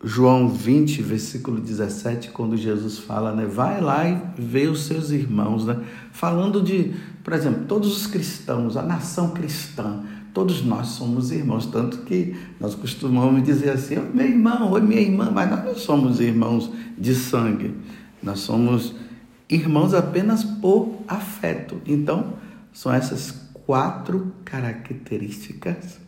João 0.04 0.50
20, 0.50 1.02
versículo 1.02 1.62
17, 1.62 2.30
quando 2.32 2.58
Jesus 2.58 3.00
fala, 3.00 3.34
né? 3.34 3.46
Vai 3.46 3.80
lá 3.80 4.08
e 4.08 4.22
vê 4.38 4.68
os 4.68 4.84
seus 4.84 5.12
irmãos, 5.12 5.66
né? 5.66 5.82
Falando 6.12 6.62
de, 6.62 6.94
por 7.24 7.32
exemplo, 7.32 7.64
todos 7.68 7.96
os 7.96 8.08
cristãos, 8.08 8.76
a 8.76 8.82
nação 8.82 9.30
cristã, 9.30 10.04
todos 10.34 10.62
nós 10.62 10.88
somos 10.88 11.32
irmãos, 11.32 11.68
tanto 11.68 12.00
que 12.00 12.36
nós 12.60 12.76
costumamos 12.76 13.44
dizer 13.44 13.70
assim, 13.70 13.98
oh, 13.98 14.16
meu 14.16 14.26
irmão, 14.26 14.72
oi 14.72 14.82
minha 14.82 15.00
irmã, 15.00 15.32
mas 15.32 15.50
nós 15.50 15.64
não 15.64 15.76
somos 15.76 16.20
irmãos 16.20 16.70
de 16.98 17.16
sangue, 17.16 17.74
nós 18.22 18.40
somos 18.40 18.94
irmãos 19.50 19.94
apenas 19.94 20.44
por 20.44 20.98
afeto. 21.08 21.80
Então, 21.86 22.34
são 22.74 22.92
essas 22.94 23.43
quatro 23.66 24.34
características 24.44 26.00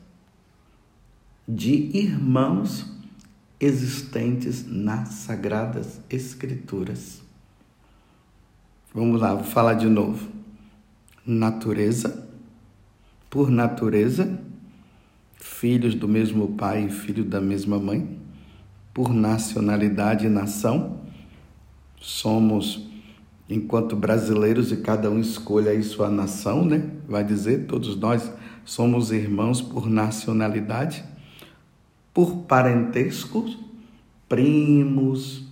de 1.48 1.74
irmãos 1.98 2.86
existentes 3.60 4.65
nas 4.68 5.10
Sagradas 5.10 6.02
Escrituras. 6.10 7.22
Vamos 8.94 9.22
lá, 9.22 9.34
vou 9.34 9.44
falar 9.44 9.76
de 9.76 9.88
novo. 9.88 10.30
Natureza, 11.26 12.28
por 13.30 13.50
natureza, 13.50 14.39
filhos 15.38 15.96
do 15.96 16.08
mesmo 16.08 16.56
pai 16.56 16.86
e 16.86 16.89
filho 16.89 17.24
da 17.24 17.41
mesma 17.41 17.80
mãe, 17.80 18.20
por 18.94 19.13
nacionalidade 19.13 20.26
e 20.26 20.30
nação, 20.30 21.02
somos, 22.00 22.88
enquanto 23.50 23.96
brasileiros, 23.96 24.72
e 24.72 24.78
cada 24.78 25.10
um 25.10 25.20
escolhe 25.20 25.70
aí 25.70 25.84
sua 25.84 26.10
nação, 26.10 26.66
né? 26.66 26.90
Vai 27.08 27.24
dizer, 27.24 27.66
todos 27.68 27.96
nós 27.96 28.32
somos 28.64 29.12
irmãos 29.12 29.62
por 29.62 29.88
nacionalidade, 29.88 31.04
por 32.14 32.44
parentesco, 32.44 33.46
primos 34.28 35.44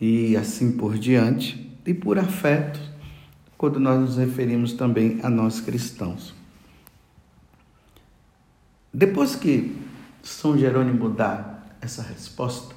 e 0.00 0.36
assim 0.36 0.72
por 0.72 0.96
diante, 0.96 1.70
e 1.84 1.92
por 1.92 2.18
afeto, 2.18 2.80
quando 3.58 3.78
nós 3.78 4.00
nos 4.00 4.16
referimos 4.16 4.72
também 4.72 5.18
a 5.22 5.28
nós 5.28 5.60
cristãos. 5.60 6.34
Depois 8.92 9.36
que 9.36 9.76
São 10.22 10.56
Jerônimo 10.56 11.10
dá 11.10 11.62
essa 11.80 12.02
resposta, 12.02 12.74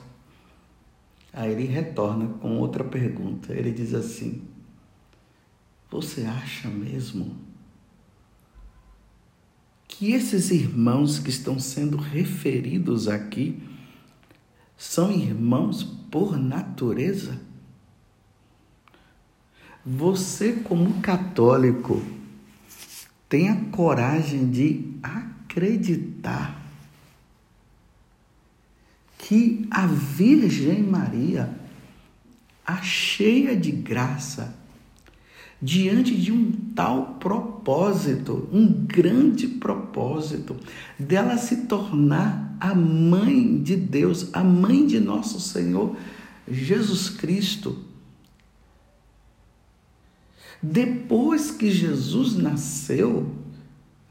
aí 1.33 1.51
ele 1.51 1.65
retorna 1.65 2.27
com 2.27 2.59
outra 2.59 2.83
pergunta. 2.83 3.51
Ele 3.53 3.71
diz 3.71 3.93
assim: 3.93 4.43
Você 5.89 6.21
acha 6.21 6.69
mesmo 6.69 7.35
que 9.87 10.11
esses 10.11 10.51
irmãos 10.51 11.17
que 11.19 11.29
estão 11.29 11.59
sendo 11.59 11.97
referidos 11.97 13.07
aqui 13.07 13.61
são 14.77 15.11
irmãos 15.11 15.83
por 15.83 16.37
natureza? 16.37 17.41
Você, 19.85 20.53
como 20.53 21.01
católico, 21.01 22.01
tenha 23.27 23.65
coragem 23.65 24.49
de 24.49 24.93
acreditar 25.01 26.62
que 29.23 29.65
a 29.71 29.87
Virgem 29.87 30.83
Maria, 30.83 31.57
a 32.65 32.81
cheia 32.81 33.55
de 33.55 33.71
graça, 33.71 34.53
diante 35.61 36.13
de 36.13 36.29
um 36.29 36.51
tal 36.75 37.15
propósito, 37.21 38.49
um 38.51 38.67
grande 38.67 39.47
propósito, 39.47 40.57
dela 40.99 41.37
se 41.37 41.67
tornar 41.67 42.57
a 42.59 42.75
mãe 42.75 43.63
de 43.63 43.77
Deus, 43.77 44.27
a 44.33 44.43
mãe 44.43 44.85
de 44.85 44.99
nosso 44.99 45.39
Senhor 45.39 45.95
Jesus 46.45 47.09
Cristo. 47.09 47.81
Depois 50.61 51.49
que 51.49 51.71
Jesus 51.71 52.35
nasceu, 52.35 53.33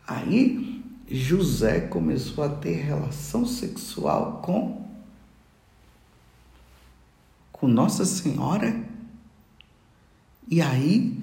aí 0.07 0.83
José 1.07 1.81
começou 1.81 2.43
a 2.43 2.49
ter 2.49 2.77
relação 2.77 3.45
sexual 3.45 4.41
com 4.43 4.82
com 7.63 7.69
Nossa 7.69 8.05
Senhora. 8.05 8.75
E 10.51 10.61
aí 10.61 11.17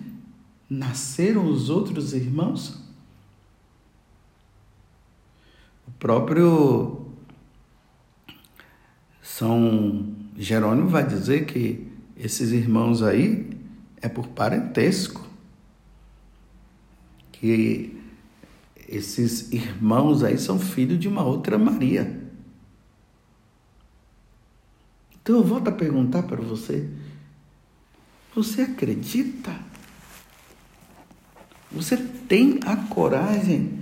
nasceram 0.69 1.45
os 1.51 1.69
outros 1.69 2.13
irmãos? 2.13 2.81
O 5.85 5.91
próprio 5.99 7.07
São 9.21 10.15
Jerônimo 10.37 10.87
vai 10.87 11.05
dizer 11.05 11.45
que 11.45 11.85
esses 12.15 12.51
irmãos 12.53 13.03
aí 13.03 13.49
é 14.01 14.07
por 14.07 14.29
parentesco. 14.29 15.27
Que 17.33 18.01
esses 18.87 19.51
irmãos 19.51 20.23
aí 20.23 20.37
são 20.37 20.57
filhos 20.57 20.97
de 20.97 21.09
uma 21.09 21.21
outra 21.21 21.57
Maria. 21.57 22.18
Então 25.29 25.41
eu 25.41 25.43
volto 25.43 25.67
a 25.67 25.71
perguntar 25.71 26.23
para 26.23 26.41
você: 26.41 26.89
você 28.33 28.63
acredita? 28.63 29.55
Você 31.71 31.95
tem 31.97 32.59
a 32.65 32.75
coragem 32.75 33.79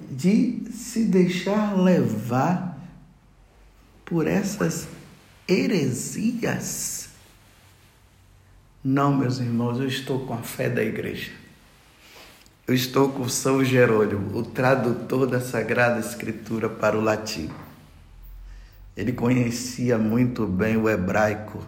de 0.00 0.64
se 0.72 1.04
deixar 1.04 1.80
levar 1.80 2.76
por 4.04 4.26
essas 4.26 4.88
heresias? 5.46 7.10
Não, 8.82 9.16
meus 9.16 9.38
irmãos, 9.38 9.78
eu 9.78 9.86
estou 9.86 10.26
com 10.26 10.34
a 10.34 10.42
fé 10.42 10.68
da 10.68 10.82
igreja. 10.82 11.30
Eu 12.66 12.74
estou 12.74 13.10
com 13.10 13.28
São 13.28 13.64
Jerônimo, 13.64 14.36
o 14.36 14.42
tradutor 14.42 15.28
da 15.28 15.40
Sagrada 15.40 16.00
Escritura 16.00 16.68
para 16.68 16.98
o 16.98 17.00
latim. 17.00 17.48
Ele 18.96 19.12
conhecia 19.12 19.96
muito 19.96 20.46
bem 20.46 20.76
o 20.76 20.88
hebraico, 20.88 21.64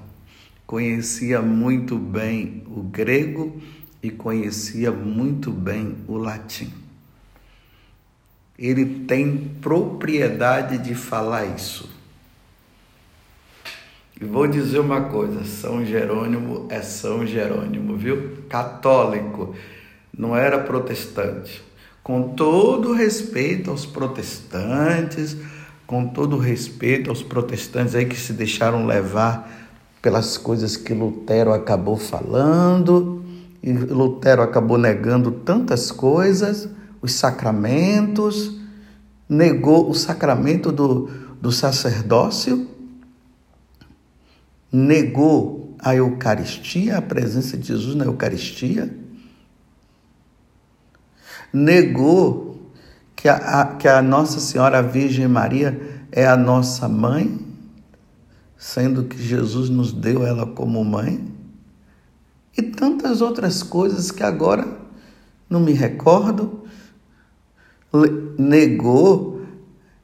conhecia 0.66 1.40
muito 1.40 1.96
bem 1.96 2.64
o 2.66 2.82
grego 2.82 3.60
e 4.02 4.10
conhecia 4.10 4.90
muito 4.90 5.50
bem 5.50 5.96
o 6.08 6.16
latim. 6.16 6.72
Ele 8.58 8.84
tem 9.06 9.50
propriedade 9.60 10.78
de 10.78 10.94
falar 10.94 11.46
isso. 11.46 11.88
E 14.20 14.24
vou 14.24 14.46
dizer 14.46 14.78
uma 14.78 15.02
coisa: 15.02 15.44
São 15.44 15.84
Jerônimo 15.84 16.66
é 16.70 16.80
São 16.80 17.26
Jerônimo, 17.26 17.96
viu? 17.96 18.44
Católico, 18.48 19.54
não 20.16 20.36
era 20.36 20.58
protestante. 20.58 21.62
Com 22.02 22.34
todo 22.34 22.92
respeito 22.92 23.70
aos 23.70 23.86
protestantes, 23.86 25.36
com 25.92 26.06
todo 26.06 26.38
respeito 26.38 27.10
aos 27.10 27.22
protestantes 27.22 27.94
aí 27.94 28.06
que 28.06 28.16
se 28.16 28.32
deixaram 28.32 28.86
levar 28.86 29.46
pelas 30.00 30.38
coisas 30.38 30.74
que 30.74 30.94
Lutero 30.94 31.52
acabou 31.52 31.98
falando, 31.98 33.22
e 33.62 33.74
Lutero 33.74 34.40
acabou 34.40 34.78
negando 34.78 35.30
tantas 35.30 35.92
coisas, 35.92 36.66
os 37.02 37.12
sacramentos, 37.12 38.58
negou 39.28 39.90
o 39.90 39.94
sacramento 39.94 40.72
do, 40.72 41.10
do 41.38 41.52
sacerdócio, 41.52 42.66
negou 44.72 45.76
a 45.78 45.94
Eucaristia, 45.94 46.96
a 46.96 47.02
presença 47.02 47.58
de 47.58 47.66
Jesus 47.66 47.94
na 47.94 48.06
Eucaristia, 48.06 48.90
negou 51.52 52.51
que 53.22 53.28
a, 53.28 53.36
a, 53.36 53.66
que 53.76 53.86
a 53.86 54.02
Nossa 54.02 54.40
Senhora 54.40 54.80
a 54.80 54.82
Virgem 54.82 55.28
Maria 55.28 55.80
é 56.10 56.26
a 56.26 56.36
nossa 56.36 56.88
mãe, 56.88 57.38
sendo 58.58 59.04
que 59.04 59.16
Jesus 59.16 59.68
nos 59.68 59.92
deu 59.92 60.26
ela 60.26 60.44
como 60.44 60.84
mãe 60.84 61.32
e 62.58 62.62
tantas 62.62 63.20
outras 63.20 63.62
coisas 63.62 64.10
que 64.10 64.24
agora 64.24 64.66
não 65.48 65.60
me 65.60 65.72
recordo. 65.72 66.64
Negou 68.36 69.46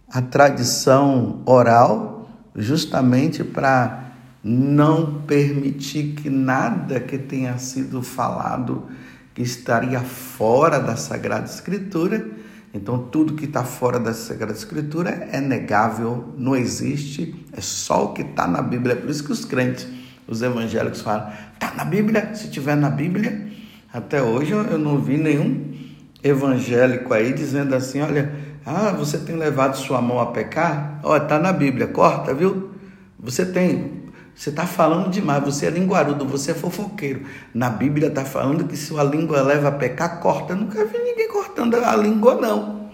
a 0.08 0.22
tradição 0.22 1.42
oral 1.44 2.30
justamente 2.54 3.42
para 3.42 4.12
não 4.44 5.22
permitir 5.22 6.14
que 6.14 6.30
nada 6.30 7.00
que 7.00 7.18
tenha 7.18 7.58
sido 7.58 8.00
falado 8.00 8.86
que 9.34 9.42
estaria 9.42 9.98
fora 10.02 10.78
da 10.78 10.94
Sagrada 10.94 11.46
Escritura. 11.46 12.37
Então, 12.72 12.98
tudo 12.98 13.34
que 13.34 13.46
está 13.46 13.64
fora 13.64 13.98
da 13.98 14.12
Sagrada 14.12 14.52
Escritura 14.52 15.28
é 15.32 15.40
negável, 15.40 16.32
não 16.36 16.54
existe, 16.54 17.46
é 17.52 17.60
só 17.60 18.06
o 18.06 18.12
que 18.12 18.22
está 18.22 18.46
na 18.46 18.60
Bíblia. 18.60 18.92
É 18.92 18.96
por 18.96 19.08
isso 19.08 19.24
que 19.24 19.32
os 19.32 19.44
crentes 19.44 19.86
os 20.28 20.42
evangélicos 20.42 21.00
falam, 21.00 21.32
está 21.54 21.72
na 21.74 21.84
Bíblia, 21.84 22.34
se 22.34 22.50
tiver 22.50 22.76
na 22.76 22.90
Bíblia. 22.90 23.48
Até 23.90 24.22
hoje 24.22 24.52
eu 24.52 24.78
não 24.78 25.00
vi 25.00 25.16
nenhum 25.16 25.74
evangélico 26.22 27.14
aí 27.14 27.32
dizendo 27.32 27.74
assim, 27.74 28.02
olha, 28.02 28.30
ah, 28.66 28.90
você 28.90 29.16
tem 29.16 29.36
levado 29.36 29.76
sua 29.76 30.02
mão 30.02 30.20
a 30.20 30.26
pecar? 30.26 31.00
Olha, 31.02 31.22
está 31.22 31.38
na 31.38 31.52
Bíblia, 31.52 31.86
corta, 31.86 32.34
viu? 32.34 32.70
Você 33.18 33.46
tem, 33.46 33.97
você 34.38 34.50
está 34.50 34.64
falando 34.64 35.10
demais, 35.10 35.42
você 35.42 35.66
é 35.66 35.70
linguarudo, 35.70 36.24
você 36.24 36.52
é 36.52 36.54
fofoqueiro. 36.54 37.26
Na 37.52 37.68
Bíblia 37.68 38.06
está 38.06 38.24
falando 38.24 38.68
que 38.68 38.76
se 38.76 38.96
a 38.96 39.02
língua 39.02 39.42
leva 39.42 39.66
a 39.66 39.72
pecar, 39.72 40.20
corta. 40.20 40.54
Nunca 40.54 40.84
vi 40.84 40.96
ninguém 40.96 41.28
cortando 41.28 41.74
a 41.74 41.96
língua, 41.96 42.36
não. 42.36 42.88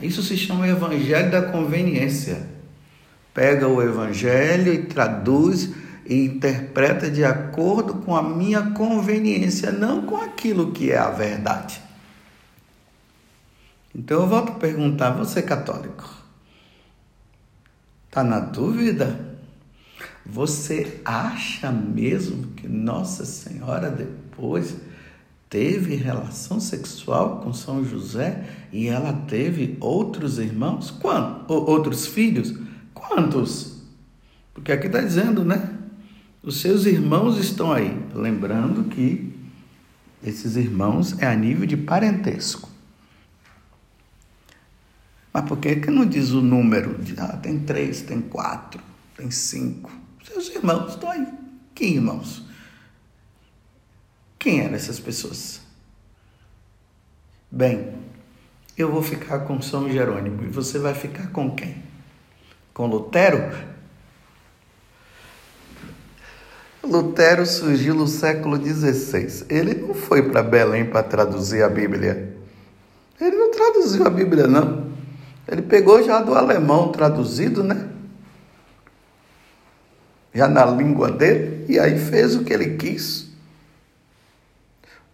Isso 0.00 0.22
se 0.22 0.36
chama 0.36 0.68
evangelho 0.68 1.32
da 1.32 1.42
conveniência. 1.42 2.48
Pega 3.34 3.66
o 3.66 3.82
evangelho 3.82 4.72
e 4.72 4.84
traduz 4.84 5.70
e 6.06 6.24
interpreta 6.26 7.10
de 7.10 7.24
acordo 7.24 7.94
com 7.94 8.14
a 8.14 8.22
minha 8.22 8.62
conveniência, 8.70 9.72
não 9.72 10.02
com 10.02 10.18
aquilo 10.18 10.70
que 10.70 10.92
é 10.92 10.98
a 10.98 11.10
verdade. 11.10 11.80
Então 13.92 14.20
eu 14.20 14.28
volto 14.28 14.52
a 14.52 14.54
perguntar, 14.54 15.10
você 15.10 15.42
católico, 15.42 16.08
está 18.08 18.22
na 18.22 18.38
dúvida? 18.38 19.35
Você 20.28 21.00
acha 21.04 21.70
mesmo 21.70 22.48
que 22.48 22.66
Nossa 22.66 23.24
Senhora 23.24 23.90
depois 23.90 24.76
teve 25.48 25.94
relação 25.94 26.58
sexual 26.58 27.40
com 27.40 27.52
São 27.52 27.84
José 27.84 28.44
e 28.72 28.88
ela 28.88 29.12
teve 29.12 29.76
outros 29.80 30.38
irmãos? 30.38 30.90
Quantos? 30.90 31.44
Outros 31.48 32.06
filhos? 32.06 32.54
Quantos? 32.92 33.82
Porque 34.52 34.72
aqui 34.72 34.88
está 34.88 35.00
dizendo, 35.00 35.44
né? 35.44 35.74
Os 36.42 36.60
seus 36.60 36.86
irmãos 36.86 37.38
estão 37.38 37.72
aí. 37.72 37.96
Lembrando 38.12 38.84
que 38.84 39.32
esses 40.22 40.56
irmãos 40.56 41.16
é 41.20 41.26
a 41.26 41.36
nível 41.36 41.66
de 41.66 41.76
parentesco. 41.76 42.68
Mas 45.32 45.44
por 45.44 45.58
que, 45.58 45.76
que 45.76 45.90
não 45.90 46.04
diz 46.04 46.30
o 46.30 46.40
número? 46.40 46.98
Ah, 47.18 47.36
tem 47.36 47.60
três, 47.60 48.02
tem 48.02 48.20
quatro, 48.20 48.82
tem 49.16 49.30
cinco. 49.30 50.05
Seus 50.26 50.48
irmãos 50.50 50.90
estão 50.90 51.10
aí. 51.10 51.26
Que 51.74 51.84
irmãos? 51.84 52.42
Quem 54.38 54.60
eram 54.60 54.74
essas 54.74 54.98
pessoas? 54.98 55.60
Bem, 57.50 57.94
eu 58.76 58.90
vou 58.90 59.02
ficar 59.02 59.40
com 59.40 59.60
São 59.62 59.88
Jerônimo 59.88 60.44
e 60.44 60.48
você 60.48 60.78
vai 60.78 60.94
ficar 60.94 61.30
com 61.30 61.54
quem? 61.54 61.82
Com 62.74 62.86
Lutero? 62.86 63.56
Lutero 66.82 67.44
surgiu 67.46 67.94
no 67.94 68.06
século 68.06 68.56
XVI. 68.56 69.46
Ele 69.48 69.74
não 69.74 69.94
foi 69.94 70.28
para 70.28 70.42
Belém 70.42 70.84
para 70.84 71.02
traduzir 71.02 71.62
a 71.62 71.68
Bíblia. 71.68 72.36
Ele 73.20 73.36
não 73.36 73.50
traduziu 73.50 74.06
a 74.06 74.10
Bíblia, 74.10 74.46
não. 74.46 74.86
Ele 75.48 75.62
pegou 75.62 76.02
já 76.02 76.20
do 76.20 76.34
alemão 76.34 76.92
traduzido, 76.92 77.62
né? 77.62 77.95
Já 80.36 80.46
na 80.46 80.66
língua 80.66 81.10
dele, 81.10 81.64
e 81.66 81.78
aí 81.78 81.98
fez 81.98 82.36
o 82.36 82.44
que 82.44 82.52
ele 82.52 82.76
quis. 82.76 83.26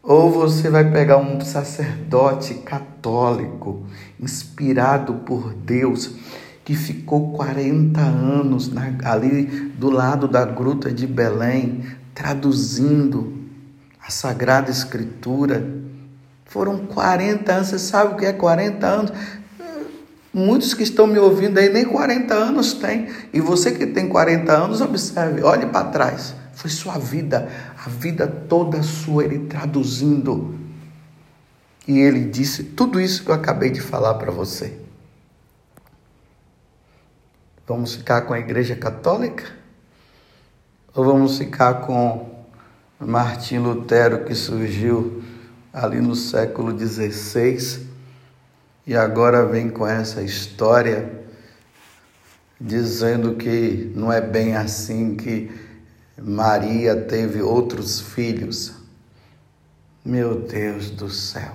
Ou 0.02 0.32
você 0.32 0.68
vai 0.68 0.90
pegar 0.90 1.18
um 1.18 1.40
sacerdote 1.40 2.54
católico, 2.54 3.87
inspirado 4.18 5.14
por 5.24 5.54
Deus, 5.54 6.11
que 6.64 6.74
ficou 6.74 7.32
40 7.35 8.00
anos 8.00 8.66
na, 8.72 8.92
ali 9.04 9.44
do 9.78 9.90
lado 9.90 10.26
da 10.26 10.44
gruta 10.44 10.90
de 10.90 11.06
Belém, 11.06 11.85
traduzindo 12.12 13.32
a 14.04 14.11
Sagrada 14.11 14.72
Escritura. 14.72 15.64
Foram 16.46 16.85
40 16.87 17.52
anos, 17.52 17.68
você 17.68 17.78
sabe 17.78 18.14
o 18.14 18.16
que 18.16 18.26
é 18.26 18.32
40 18.32 18.85
anos? 18.85 19.12
Muitos 20.32 20.72
que 20.72 20.82
estão 20.82 21.06
me 21.06 21.18
ouvindo 21.18 21.58
aí 21.58 21.68
nem 21.68 21.84
40 21.84 22.32
anos 22.32 22.72
têm. 22.72 23.08
E 23.32 23.40
você 23.40 23.72
que 23.72 23.86
tem 23.86 24.08
40 24.08 24.50
anos, 24.50 24.80
observe, 24.80 25.42
olhe 25.42 25.66
para 25.66 25.88
trás. 25.88 26.34
Foi 26.54 26.70
sua 26.70 26.98
vida, 26.98 27.50
a 27.84 27.88
vida 27.88 28.26
toda 28.26 28.82
sua, 28.82 29.24
ele 29.24 29.40
traduzindo. 29.40 30.58
E 31.86 31.98
ele 31.98 32.24
disse 32.24 32.62
tudo 32.64 33.00
isso 33.00 33.24
que 33.24 33.30
eu 33.30 33.34
acabei 33.34 33.70
de 33.70 33.80
falar 33.80 34.14
para 34.14 34.30
você. 34.30 34.78
Vamos 37.66 37.94
ficar 37.94 38.22
com 38.22 38.32
a 38.32 38.38
Igreja 38.38 38.74
Católica? 38.74 39.44
Ou 40.94 41.04
vamos 41.04 41.38
ficar 41.38 41.74
com 41.82 42.44
Martim 42.98 43.58
Lutero, 43.58 44.24
que 44.24 44.34
surgiu 44.34 45.22
ali 45.72 46.00
no 46.00 46.14
século 46.14 46.78
XVI? 46.78 47.91
E 48.84 48.96
agora 48.96 49.46
vem 49.46 49.70
com 49.70 49.86
essa 49.86 50.22
história 50.22 51.22
dizendo 52.60 53.36
que 53.36 53.92
não 53.94 54.12
é 54.12 54.20
bem 54.20 54.56
assim 54.56 55.14
que 55.14 55.50
Maria 56.20 56.96
teve 56.96 57.40
outros 57.40 58.00
filhos. 58.00 58.74
Meu 60.04 60.34
Deus 60.34 60.90
do 60.90 61.08
céu, 61.08 61.52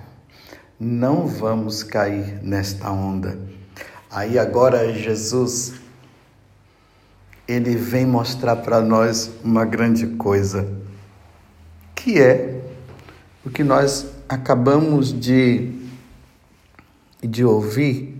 não 0.79 1.27
vamos 1.27 1.83
cair 1.83 2.41
nesta 2.41 2.89
onda. 2.89 3.37
Aí 4.09 4.39
agora 4.39 4.93
Jesus, 4.93 5.73
ele 7.45 7.75
vem 7.75 8.05
mostrar 8.05 8.55
para 8.57 8.79
nós 8.79 9.29
uma 9.43 9.65
grande 9.65 10.07
coisa, 10.07 10.65
que 11.93 12.21
é 12.21 12.61
o 13.45 13.49
que 13.49 13.65
nós 13.65 14.05
acabamos 14.29 15.11
de 15.11 15.87
de 17.21 17.43
ouvir 17.43 18.19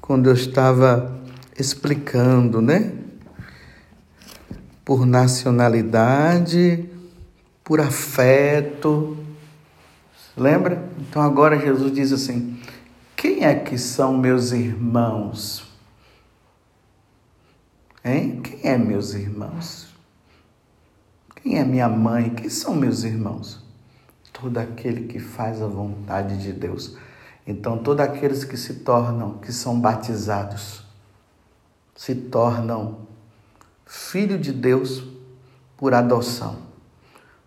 quando 0.00 0.28
eu 0.28 0.34
estava 0.34 1.20
explicando, 1.58 2.60
né? 2.60 2.92
Por 4.84 5.04
nacionalidade, 5.04 6.88
por 7.62 7.80
afeto. 7.80 9.16
Lembra? 10.36 10.90
Então 10.98 11.20
agora 11.20 11.58
Jesus 11.58 11.92
diz 11.92 12.12
assim: 12.12 12.58
quem 13.18 13.44
é 13.44 13.52
que 13.52 13.76
são 13.76 14.16
meus 14.16 14.52
irmãos? 14.52 15.66
Hein? 18.04 18.40
Quem 18.40 18.60
é 18.70 18.78
meus 18.78 19.12
irmãos? 19.12 19.88
Quem 21.34 21.58
é 21.58 21.64
minha 21.64 21.88
mãe? 21.88 22.30
Quem 22.30 22.48
são 22.48 22.76
meus 22.76 23.02
irmãos? 23.02 23.60
Todo 24.32 24.58
aquele 24.58 25.08
que 25.08 25.18
faz 25.18 25.60
a 25.60 25.66
vontade 25.66 26.40
de 26.40 26.52
Deus. 26.52 26.96
Então, 27.48 27.78
todos 27.78 28.04
aqueles 28.04 28.44
que 28.44 28.58
se 28.58 28.74
tornam, 28.74 29.38
que 29.38 29.54
são 29.54 29.80
batizados, 29.80 30.84
se 31.96 32.14
tornam 32.14 32.98
filho 33.86 34.38
de 34.38 34.52
Deus 34.52 35.02
por 35.74 35.94
adoção. 35.94 36.58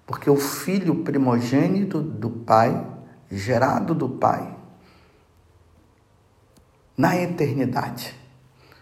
Porque 0.08 0.28
o 0.28 0.38
filho 0.38 1.04
primogênito 1.04 2.02
do 2.02 2.32
Pai, 2.32 2.84
gerado 3.30 3.94
do 3.94 4.10
Pai, 4.10 4.58
na 6.98 7.16
eternidade, 7.16 8.16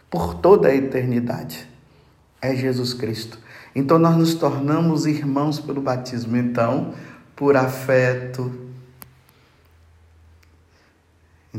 por 0.10 0.36
toda 0.36 0.70
a 0.70 0.76
eternidade, 0.76 1.70
é 2.42 2.56
Jesus 2.56 2.94
Cristo. 2.94 3.38
Então 3.76 4.00
nós 4.00 4.16
nos 4.16 4.36
tornamos 4.36 5.06
irmãos 5.06 5.60
pelo 5.60 5.82
batismo, 5.82 6.38
então, 6.38 6.94
por 7.36 7.58
afeto, 7.58 8.69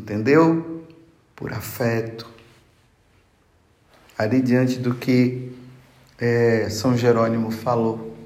Entendeu? 0.01 0.83
Por 1.37 1.53
afeto. 1.53 2.27
Ali 4.17 4.41
diante 4.41 4.79
do 4.79 4.95
que 4.95 5.53
é, 6.19 6.69
São 6.71 6.97
Jerônimo 6.97 7.51
falou. 7.51 8.17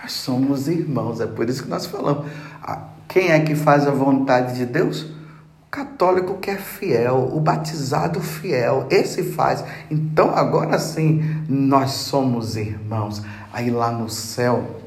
Nós 0.00 0.12
somos 0.12 0.68
irmãos, 0.68 1.20
é 1.20 1.26
por 1.26 1.46
isso 1.48 1.64
que 1.64 1.68
nós 1.68 1.84
falamos. 1.84 2.30
Ah, 2.62 2.88
quem 3.06 3.30
é 3.30 3.40
que 3.40 3.54
faz 3.54 3.86
a 3.86 3.90
vontade 3.90 4.56
de 4.56 4.64
Deus? 4.64 5.02
O 5.02 5.70
católico 5.70 6.38
que 6.38 6.50
é 6.50 6.56
fiel, 6.56 7.30
o 7.30 7.40
batizado 7.40 8.22
fiel, 8.22 8.86
esse 8.88 9.22
faz. 9.22 9.62
Então 9.90 10.34
agora 10.34 10.78
sim, 10.78 11.44
nós 11.46 11.90
somos 11.90 12.56
irmãos. 12.56 13.22
Aí 13.52 13.70
lá 13.70 13.90
no 13.90 14.08
céu, 14.08 14.80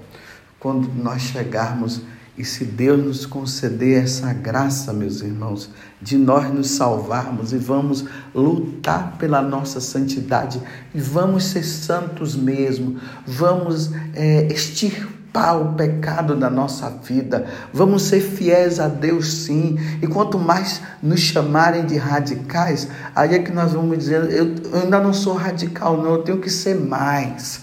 quando 0.59 0.91
nós 0.91 1.21
chegarmos 1.21 2.01
e 2.37 2.45
se 2.45 2.63
Deus 2.63 3.03
nos 3.03 3.25
conceder 3.25 4.03
essa 4.03 4.31
graça, 4.31 4.93
meus 4.93 5.21
irmãos, 5.21 5.69
de 6.01 6.17
nós 6.17 6.51
nos 6.51 6.71
salvarmos 6.71 7.51
e 7.51 7.57
vamos 7.57 8.05
lutar 8.33 9.17
pela 9.17 9.41
nossa 9.41 9.81
santidade 9.81 10.61
e 10.95 10.99
vamos 10.99 11.43
ser 11.43 11.63
santos 11.63 12.35
mesmo, 12.35 12.97
vamos 13.27 13.91
é, 14.15 14.47
extirpar 14.47 15.61
o 15.61 15.73
pecado 15.73 16.35
da 16.35 16.49
nossa 16.49 16.89
vida, 16.89 17.45
vamos 17.73 18.03
ser 18.03 18.21
fiéis 18.21 18.79
a 18.79 18.87
Deus 18.87 19.43
sim. 19.43 19.77
E 20.01 20.07
quanto 20.07 20.39
mais 20.39 20.81
nos 21.03 21.19
chamarem 21.19 21.85
de 21.85 21.97
radicais, 21.97 22.87
aí 23.13 23.35
é 23.35 23.39
que 23.39 23.51
nós 23.51 23.73
vamos 23.73 23.97
dizer: 23.97 24.31
eu, 24.31 24.55
eu 24.55 24.81
ainda 24.81 24.99
não 25.01 25.13
sou 25.13 25.33
radical, 25.33 25.97
não, 25.97 26.13
eu 26.13 26.23
tenho 26.23 26.39
que 26.39 26.49
ser 26.49 26.75
mais. 26.75 27.61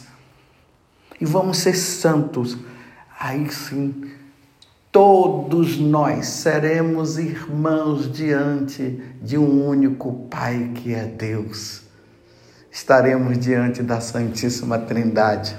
E 1.18 1.24
vamos 1.24 1.59
ser 1.59 1.74
santos. 1.74 2.57
Aí 3.20 3.50
sim 3.50 4.17
todos 4.90 5.79
nós 5.79 6.27
seremos 6.27 7.18
irmãos 7.18 8.11
diante 8.11 9.03
de 9.22 9.37
um 9.37 9.66
único 9.66 10.27
Pai 10.31 10.72
que 10.74 10.94
é 10.94 11.05
Deus. 11.05 11.83
Estaremos 12.70 13.38
diante 13.38 13.83
da 13.83 14.01
Santíssima 14.01 14.79
Trindade. 14.79 15.57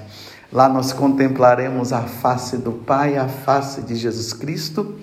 Lá 0.52 0.68
nós 0.68 0.92
contemplaremos 0.92 1.92
a 1.92 2.02
face 2.02 2.56
do 2.56 2.72
Pai, 2.72 3.16
a 3.16 3.28
face 3.28 3.82
de 3.82 3.94
Jesus 3.94 4.32
Cristo 4.32 4.98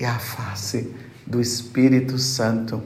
e 0.00 0.04
a 0.04 0.18
face 0.18 0.94
do 1.26 1.40
Espírito 1.40 2.18
Santo. 2.18 2.82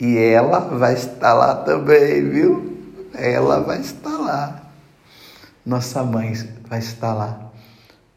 E 0.00 0.16
ela 0.18 0.58
vai 0.58 0.94
estar 0.94 1.34
lá 1.34 1.54
também, 1.54 2.28
viu? 2.28 2.76
Ela 3.14 3.60
vai 3.60 3.80
estar 3.80 4.18
lá. 4.18 4.62
Nossa 5.64 6.02
mãe 6.02 6.32
vai 6.68 6.80
estar 6.80 7.14
lá 7.14 7.41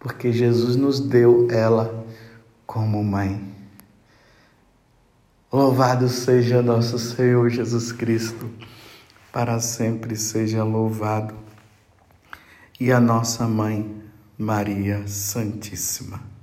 porque 0.06 0.32
Jesus 0.32 0.76
nos 0.76 1.00
deu 1.00 1.48
ela 1.50 2.06
como 2.68 3.04
mãe. 3.04 3.42
Louvado 5.52 6.08
seja 6.08 6.62
nosso 6.62 7.00
Senhor 7.00 7.50
Jesus 7.50 7.92
Cristo, 7.92 8.48
para 9.34 9.60
sempre 9.60 10.16
seja 10.16 10.64
louvado. 10.64 11.34
E 12.80 12.92
a 12.92 13.00
nossa 13.00 13.48
mãe, 13.48 14.00
Maria 14.38 15.08
Santíssima. 15.08 16.35